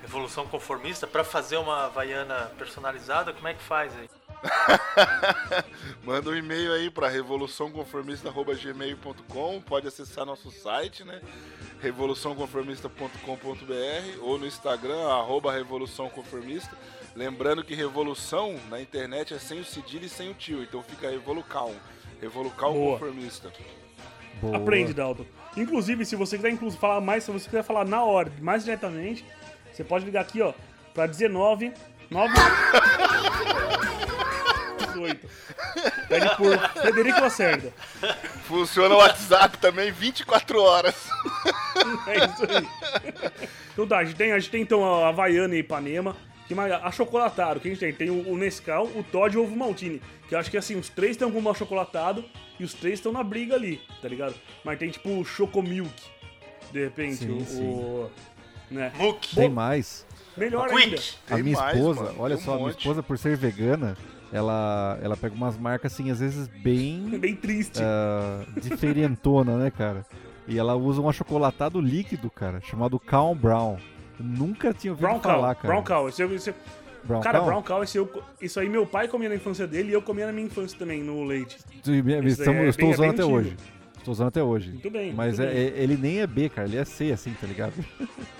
[0.00, 4.08] Revolução Conformista pra fazer uma Havaiana personalizada, como é que faz aí?
[6.04, 11.20] Manda um e-mail aí pra revoluçãoconformista.gmail.com, pode acessar nosso site, né?
[11.80, 16.74] revoluçãoconformista.com.br ou no Instagram, arroba Revolução Conformista.
[17.14, 21.10] Lembrando que revolução na internet é sem o cedilho e sem o tio, então fica
[21.10, 21.74] Revolucal.
[22.20, 22.98] Revolucal Boa.
[22.98, 23.52] Conformista.
[24.40, 24.56] Boa.
[24.56, 25.24] Aprende, Dalton.
[25.56, 29.24] Inclusive, se você quiser inclusive, falar mais, se você quiser falar na hora, mais diretamente,
[29.72, 30.52] você pode ligar aqui, ó,
[30.94, 31.72] pra 19
[32.10, 32.34] 9
[35.18, 36.08] 18.
[36.08, 37.72] Pede por Frederico Lacerda.
[38.46, 40.94] Funciona o WhatsApp também 24 horas.
[42.06, 42.68] É isso aí.
[43.72, 46.16] Então tá, a gente tem, a gente tem então a Havaiana e Ipanema.
[46.46, 46.72] Que mais?
[46.72, 47.92] Achocolatado, que a gente tem?
[47.92, 50.00] Tem o, o Nescau, o Todd e o Ovo Maltine.
[50.28, 52.24] Que eu acho que assim, os três estão com o achocolatado
[52.58, 54.34] e os três estão na briga ali, tá ligado?
[54.64, 55.92] Mas tem tipo o Chocomilk,
[56.72, 57.62] de repente, Sim, o, sim.
[57.62, 58.10] o-
[58.70, 58.90] Né?
[58.96, 59.34] Muck.
[59.34, 60.06] Tem mais.
[60.36, 60.96] Melhor ainda.
[60.96, 61.14] Quick.
[61.30, 62.78] A Tem minha mais, esposa, mano, olha um só, a minha monte.
[62.78, 63.96] esposa, por ser vegana,
[64.32, 67.80] ela, ela pega umas marcas assim, às vezes bem Bem triste.
[67.82, 70.04] ah, diferentona, né, cara?
[70.46, 73.76] E ela usa um achocolatado líquido, cara, chamado Calm Brown.
[74.18, 75.68] Eu nunca tinha ouvido Brown falar, Cow, cara.
[75.74, 76.08] Brown Cow.
[76.08, 76.54] Esse, esse,
[77.04, 77.46] Brown cara, Cow?
[77.46, 80.26] Brown Cow, esse eu, isso aí meu pai comia na infância dele e eu comia
[80.26, 81.58] na minha infância também, no leite.
[81.76, 83.36] Estamos- é eu estou bem- é usando bem até antigo.
[83.38, 83.56] hoje.
[83.98, 84.70] Estou usando até hoje.
[84.72, 85.64] Muito bem, Mas muito é- bem.
[85.64, 87.74] é- ele nem é B, cara, ele é C, assim, tá ligado?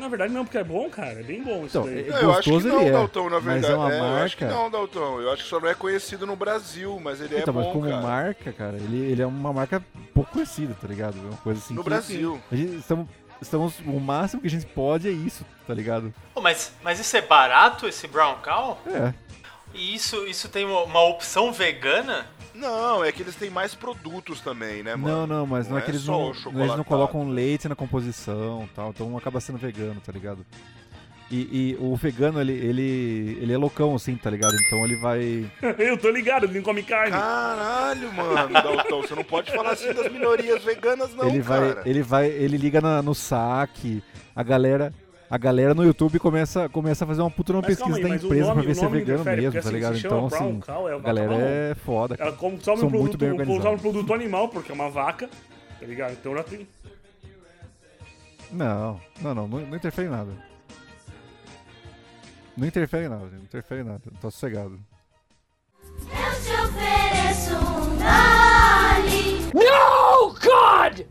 [0.00, 1.20] Na verdade não, porque é bom, cara.
[1.20, 2.08] É bem bom isso Então, daí.
[2.08, 3.72] é- eu acho que não, é, Dalton, na mas verdade.
[3.72, 5.20] é uma Eu acho que marca- não, Dalton.
[5.20, 7.72] Eu acho que só não é conhecido no Brasil, mas ele então, é bom, mas
[7.72, 8.02] como cara.
[8.02, 9.82] marca, cara, ele, ele é uma marca
[10.14, 11.16] pouco conhecida, tá ligado?
[11.18, 12.40] É uma coisa assim No que- Brasil.
[12.50, 13.06] A gente, estamos,
[13.40, 16.12] estamos, o máximo que a gente pode é isso, tá ligado?
[16.34, 18.80] Pô, mas, mas isso é barato, esse brown cow?
[18.86, 19.12] É.
[19.74, 22.26] E isso, isso tem uma, opção vegana?
[22.54, 25.18] Não, é que eles têm mais produtos também, né, mano?
[25.18, 28.74] Não, não, mas não, é que eles não, eles não colocam leite na composição e
[28.74, 30.44] tal, então acaba sendo vegano, tá ligado?
[31.30, 34.52] E, e o vegano, ele, ele, ele é loucão, assim, tá ligado?
[34.66, 35.50] Então ele vai.
[35.78, 37.12] Eu tô ligado, ele não come carne.
[37.12, 41.74] Caralho, mano, Daltão, você não pode falar assim das minorias veganas, não, ele vai.
[41.74, 41.88] cara.
[41.88, 42.26] Ele vai.
[42.26, 44.02] Ele liga na- no saque,
[44.34, 44.92] a galera.
[45.30, 48.16] A galera no YouTube começa, começa a fazer uma puta uma Mas pesquisa aí, da
[48.16, 49.96] empresa nome- pra ver se é vegano mesmo, porque, tá assim, ligado?
[49.98, 52.16] Então, assim, cow, é a galera é foda.
[52.18, 52.36] Ela cara.
[52.36, 55.28] consome, São um muito produto, bem consome um produto animal, porque é uma vaca,
[55.78, 56.12] tá ligado?
[56.14, 56.66] Então já tem.
[58.50, 60.32] Não, não, não, não, não interfere em nada.
[62.56, 64.00] Não interfere em nada, não interfere em nada.
[64.20, 64.80] Tá sossegado.
[65.86, 69.50] Eu te ofereço um Dali.
[69.54, 71.06] No, God!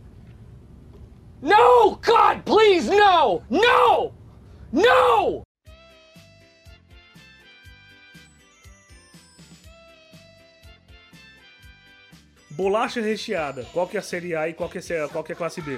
[1.42, 3.44] No, God, please, no!
[3.50, 4.14] No!
[4.72, 5.44] No!
[12.52, 13.66] Bolacha recheada.
[13.72, 15.38] Qual que é a série A e qual que é, a- qual que é a
[15.38, 15.78] classe B?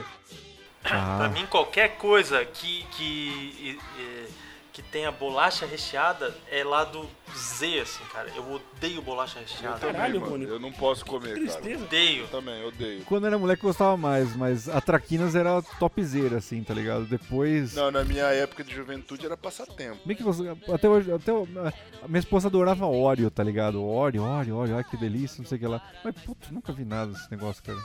[0.82, 4.28] Pra Ah, mim, qualquer coisa que, que, eh,
[4.74, 7.06] que tenha bolacha recheada é lá do
[7.36, 8.30] Z, assim, cara.
[8.36, 9.80] Eu odeio bolacha Eu recheada.
[9.80, 11.40] também, Caralho, mano, eu não posso comer, cara.
[11.42, 11.84] Tristeza.
[11.84, 12.24] Odeio.
[12.24, 13.04] Eu também, odeio.
[13.06, 17.06] quando era moleque eu gostava mais, mas a Traquinas era topzera, assim, tá ligado?
[17.06, 17.74] Depois.
[17.76, 20.00] Não, na minha época de juventude era passatempo.
[20.06, 20.44] Bem que você,
[20.74, 23.84] até hoje, até a minha esposa adorava Oreo, tá ligado?
[23.84, 25.82] Oreo, Oreo, Oreo, ai que delícia, não sei o que lá.
[26.04, 27.80] Mas, putz, nunca vi nada desse negócio, cara.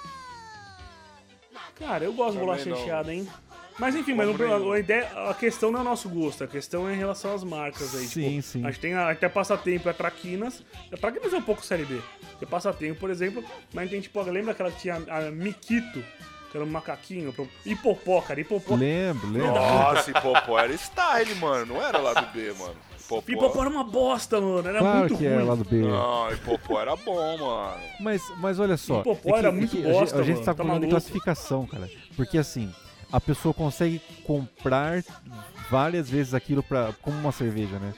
[1.79, 2.77] Cara, eu gosto de Também bolacha não.
[2.79, 3.29] recheada, hein?
[3.79, 4.73] Mas enfim, mas um.
[4.73, 7.45] a, ideia, a questão não é o nosso gosto, a questão é em relação às
[7.45, 8.07] marcas aí.
[8.07, 8.65] Sim, tipo, sim.
[8.65, 10.63] A gente tem a, até passatempo, é Traquinas.
[10.93, 12.01] A Traquinas é um pouco série B.
[12.39, 16.03] Tem passatempo, por exemplo, mas tem tipo, lembra aquela que tinha a Miquito,
[16.51, 18.77] que era um macaquinho, pro- Hipopó, cara, Hipopó.
[18.77, 19.53] Lembro, lembro.
[19.53, 21.75] Nossa, Hipopó era style, mano.
[21.75, 22.75] Não era lá do B, mano.
[22.99, 23.31] Hipopó.
[23.33, 25.37] Hipopó era uma bosta, mano, era Claro muito que ruim.
[25.39, 25.77] é lá do B.
[25.83, 27.77] Não, Hipopó era bom, mano.
[28.01, 29.01] Mas, mas olha só.
[29.01, 30.57] Hipopó é que- era é muito que a gente- bosta, A gente mano, tá tá
[30.65, 30.91] falando de maluco?
[30.91, 31.91] classificação, cara.
[32.17, 32.73] Porque assim,
[33.13, 35.03] a pessoa consegue comprar
[35.71, 37.95] várias vezes aquilo pra, como uma cerveja, né?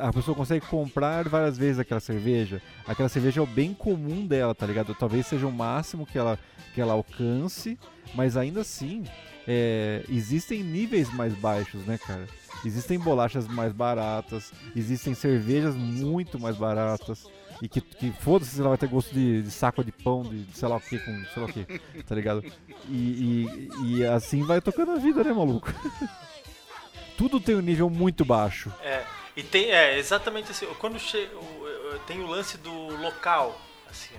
[0.00, 2.60] A pessoa consegue comprar várias vezes aquela cerveja.
[2.86, 4.94] Aquela cerveja é o bem comum dela, tá ligado?
[4.94, 6.38] Talvez seja o máximo que ela,
[6.74, 7.78] que ela alcance,
[8.14, 9.04] mas ainda assim,
[9.46, 12.26] é, existem níveis mais baixos, né, cara?
[12.64, 17.26] Existem bolachas mais baratas, existem cervejas muito mais baratas.
[17.62, 20.42] E que, que foda-se se ela vai ter gosto de, de saco de pão, de,
[20.42, 21.64] de sei lá o que, com sei lá o que,
[22.02, 22.42] tá ligado?
[22.88, 25.72] E, e, e assim vai tocando a vida, né, maluco?
[27.16, 28.72] Tudo tem um nível muito baixo.
[28.82, 29.04] É,
[29.36, 33.56] e tem, é, exatamente assim, quando che, o- eu- tem o lance do local,
[33.88, 34.14] assim,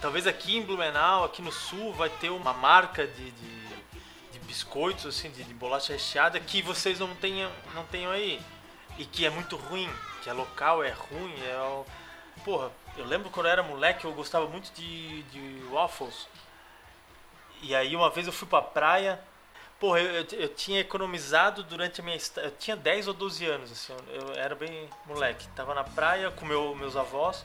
[0.00, 3.58] talvez aqui em Blumenau, aqui no sul, vai ter uma marca de, de,
[4.32, 8.38] de biscoitos, assim, de, de bolacha recheada que vocês não tenham, não tenham aí,
[8.98, 9.88] e que é muito ruim,
[10.22, 11.84] que é local, é ruim, é.
[12.44, 16.26] Porra, eu lembro quando eu era moleque, eu gostava muito de, de waffles,
[17.62, 19.20] e aí uma vez eu fui pra praia,
[19.80, 23.70] Porra, eu, eu, eu tinha economizado durante a minha Eu tinha 10 ou 12 anos,
[23.70, 25.46] assim, eu, eu era bem moleque.
[25.54, 27.44] Tava na praia com meu, meus avós.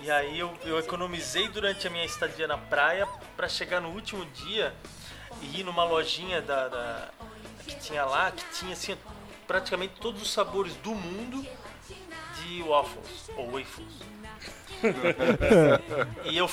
[0.00, 4.24] E aí eu, eu economizei durante a minha estadia na praia pra chegar no último
[4.26, 4.74] dia
[5.40, 7.08] e ir numa lojinha da, da-
[7.64, 8.98] que tinha lá, que tinha assim,
[9.46, 11.46] praticamente todos os sabores do mundo
[12.40, 13.94] de waffles ou waffles.
[16.24, 16.50] e, eu,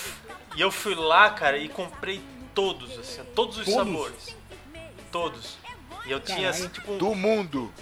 [0.55, 2.21] e eu fui lá, cara, e comprei
[2.53, 3.75] todos, assim, todos os Todos?
[3.93, 4.35] sabores.
[5.11, 5.57] Todos.
[6.05, 6.93] E eu tinha, assim, tipo...
[6.93, 7.73] um- Do mundo.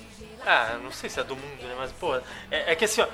[0.45, 1.75] Ah, não sei se é do mundo, né?
[1.77, 2.21] Mas, pô, é,
[2.71, 3.07] é que assim, ó.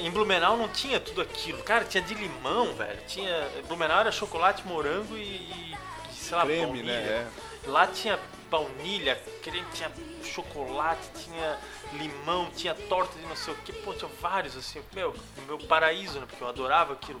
[0.00, 1.62] Em Blumenau não tinha tudo aquilo.
[1.62, 2.98] Cara, tinha de limão, velho.
[3.06, 3.46] Tinha.
[3.68, 5.22] Blumenau era chocolate, morango e.
[5.22, 5.76] e,
[6.12, 7.28] sei lá, Creme, né?
[7.66, 8.18] Lá tinha
[8.54, 9.90] baunilha, creme, tinha
[10.22, 11.58] chocolate, tinha
[11.94, 13.72] limão, tinha torta de não sei o que.
[13.72, 14.80] Pô, tinha vários, assim.
[14.94, 15.12] Meu,
[15.48, 16.26] meu paraíso, né?
[16.28, 17.20] Porque eu adorava aquilo.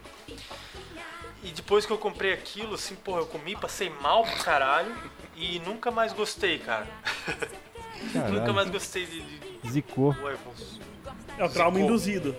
[1.42, 4.94] E depois que eu comprei aquilo, assim, pô, eu comi, passei mal pro caralho.
[5.34, 6.86] E nunca mais gostei, cara.
[8.30, 10.12] nunca mais gostei de, de, zicou.
[10.12, 10.78] Waffles.
[11.36, 11.90] É o trauma Zicou.
[11.90, 12.36] induzido.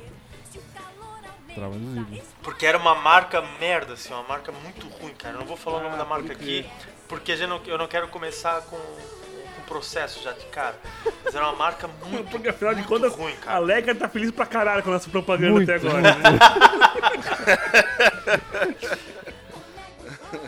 [1.53, 2.25] Trava induzido.
[2.41, 5.35] Porque era uma marca merda, assim, uma marca muito ruim, cara.
[5.35, 6.65] Eu não vou falar o nome da marca aqui,
[7.07, 8.77] porque a gente não- eu não quero começar com
[9.55, 10.75] com processo já de cara.
[11.23, 13.59] Mas era uma marca muito, Porque afinal de muito contas, ruim, a cara.
[13.59, 16.01] Leca tá feliz pra caralho com a nossa propaganda Muito, até agora.
[16.01, 16.39] né?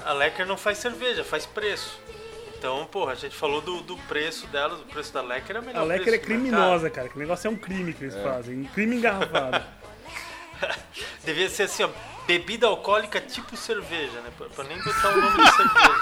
[0.05, 1.99] A Lecker não faz cerveja, faz preço.
[2.57, 5.81] Então, porra, a gente falou do, do preço delas, o preço da Lecker é melhor
[5.81, 7.07] A Leca preço é do criminosa, cara.
[7.09, 8.55] Que negócio é um crime que eles fazem.
[8.61, 9.63] Um crime engarrafado.
[11.23, 11.89] Devia ser assim, ó,
[12.27, 14.29] bebida alcoólica tipo cerveja, né?
[14.37, 15.97] Pra, pra nem botar o nome de cerveja.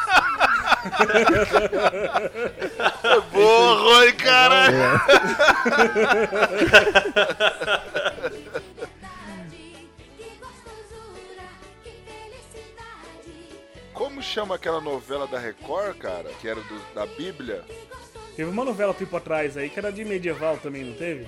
[3.31, 4.65] Boa, Rony, cara!
[10.17, 11.43] Que gostosura,
[11.83, 13.31] que felicidade.
[13.93, 16.29] Como chama aquela novela da Record, cara?
[16.41, 17.63] Que era do- da Bíblia?
[18.35, 21.27] Teve uma novela tempo atrás aí que era de medieval também, não teve?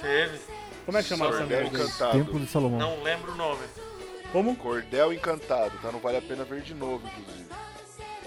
[0.00, 0.38] Teve.
[0.84, 1.62] Como é que chamava essa?
[1.64, 2.12] Encantado.
[2.18, 2.78] Templo de Salomão.
[2.78, 3.60] Não lembro o nome.
[4.32, 4.54] Como?
[4.56, 5.90] Cordel Encantado, tá?
[5.90, 7.48] Não vale a pena ver de novo, inclusive.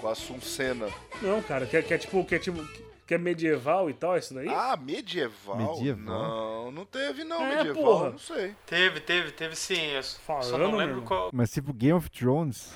[0.00, 0.86] Com a Suncena.
[1.22, 2.62] Não, cara, que é, que é tipo, que é tipo,
[3.06, 4.48] que é medieval e tal, isso daí?
[4.48, 5.56] Ah, medieval?
[5.56, 6.04] Medieval?
[6.64, 8.10] Não, não teve não, É, medieval, porra.
[8.10, 8.54] não sei.
[8.66, 9.80] Teve, teve, teve sim.
[9.92, 11.30] Eu só Falando, não meu lembro qual.
[11.32, 12.74] Mas tipo Game of Thrones.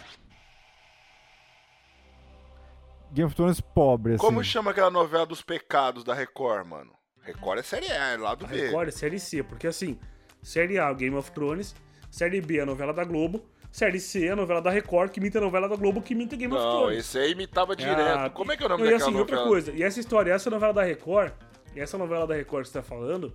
[3.13, 4.25] Game of Thrones pobre, assim.
[4.25, 6.93] Como chama aquela novela dos pecados da Record, mano?
[7.23, 8.57] Record é série A, é lá do A B.
[8.67, 9.99] Record é série C, porque assim,
[10.43, 11.75] série A, Game of Thrones,
[12.11, 15.43] série B, a novela da Globo, série C, a novela da Record, que imita a
[15.43, 16.99] novela da Globo, que imita Game of Não, Thrones.
[16.99, 18.33] esse aí imitava Ah, direto.
[18.33, 19.51] Como é que é o nome não, e daquela assim, outra novela?
[19.51, 21.33] coisa, e essa história, essa novela da Record,
[21.77, 23.33] e essa novela da Record que você tá falando,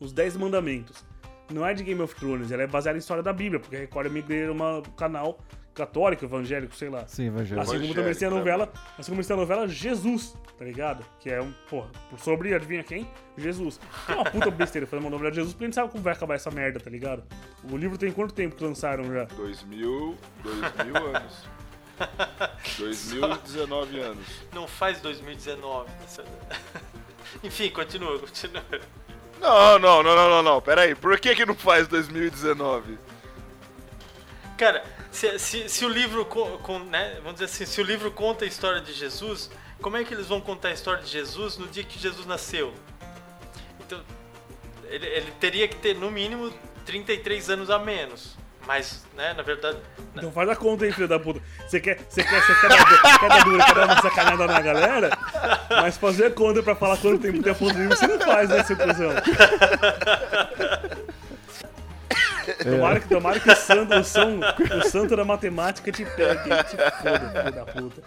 [0.00, 1.04] Os Dez Mandamentos,
[1.52, 3.78] não é de Game of Thrones, ela é baseada em história da Bíblia, porque a
[3.78, 5.38] Record é uma- um canal
[5.76, 7.06] católico, evangélico, sei lá.
[7.06, 7.60] Sim, evangelho.
[7.60, 11.04] Assim como também tem a novela, assim como tem a novela Jesus, tá ligado?
[11.20, 13.06] Que é um, porra, sobre, adivinha quem?
[13.36, 13.78] Jesus.
[14.06, 16.02] Que é uma puta besteira fazer uma novela de Jesus, porque a gente sabe como
[16.02, 17.22] vai acabar essa merda, tá ligado?
[17.70, 19.24] O livro tem quanto tempo que lançaram já?
[19.24, 21.56] 2000, 2000 anos.
[22.78, 24.26] 2019 anos.
[24.52, 25.90] Não faz 2019.
[27.44, 28.62] Enfim, continua, continua.
[29.40, 30.62] Não, não, não, não, não, não.
[30.62, 30.94] Pera aí.
[30.94, 32.98] Por que que não faz 2019?
[34.56, 36.26] Cara, se, se, se o livro,
[36.88, 39.50] né, vamos dizer assim, se o livro conta a história de Jesus,
[39.82, 42.72] como é que eles vão contar a história de Jesus no dia que Jesus nasceu?
[43.80, 44.00] Então,
[44.88, 46.52] ele, ele teria que ter no mínimo
[46.86, 48.36] 33 anos a menos.
[48.66, 49.78] Mas, né, na verdade,
[50.12, 51.40] Então faz a conta aí, filho da puta.
[51.68, 55.18] Você quer, você quer, você quer dar, dura, dar uma sacanada na galera,
[55.70, 58.48] mas fazer conta pra falar quanto tempo tem a porra do livro, você não faz,
[58.48, 59.10] né, seu cuzão?
[62.54, 67.42] Tomara que, tomara que o santo, o, o santo da matemática te pegue, te foda,
[67.42, 68.02] filho da puta.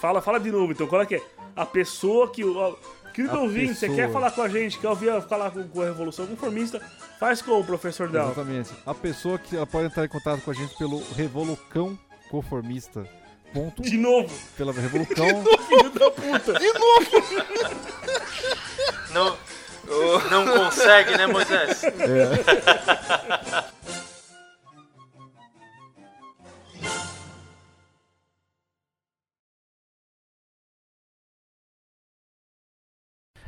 [0.00, 0.86] Fala, fala de novo, então.
[0.86, 1.22] Qual é que é?
[1.56, 2.44] A pessoa que.
[2.44, 2.74] ó,
[3.12, 4.06] Querido A ouvinte, você pessoa.
[4.06, 6.80] quer falar com a gente, quer ouvir falar com, com a Revolução Conformista,
[7.18, 8.30] faz com o professor Dalton.
[8.40, 8.70] Exatamente.
[8.86, 11.98] A pessoa que ela pode entrar em contato com a gente pelo Revolucão
[12.30, 13.04] Conformista.
[13.52, 15.26] Ponto, De novo, pela Revolucão.
[15.66, 16.52] filho da puta.
[19.12, 19.36] Não,
[20.30, 21.82] não consegue, né, Moisés?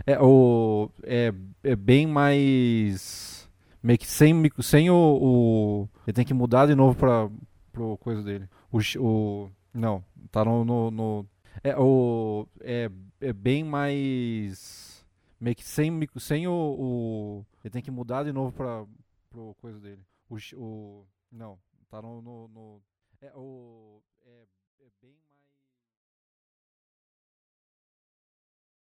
[0.07, 1.33] É, o, é,
[1.63, 3.49] é bem mais.
[3.83, 7.29] Meio que sem, sem o, o- Ele tem que mudar de novo pra,
[7.73, 8.49] pro coisa dele.
[8.71, 10.65] O, o não, tá no.
[10.65, 11.27] no, no-
[11.63, 12.91] é, o, é,
[13.21, 14.92] é bem mais.
[15.43, 15.91] Meio que sem,
[16.21, 17.47] sem o, o.
[17.65, 18.87] Ele tem que mudar de novo pra,
[19.29, 20.01] pro coisa dele.
[20.31, 21.59] O, o não,
[21.91, 22.23] tá no.
[22.23, 22.83] no, no-
[23.21, 24.01] é, o.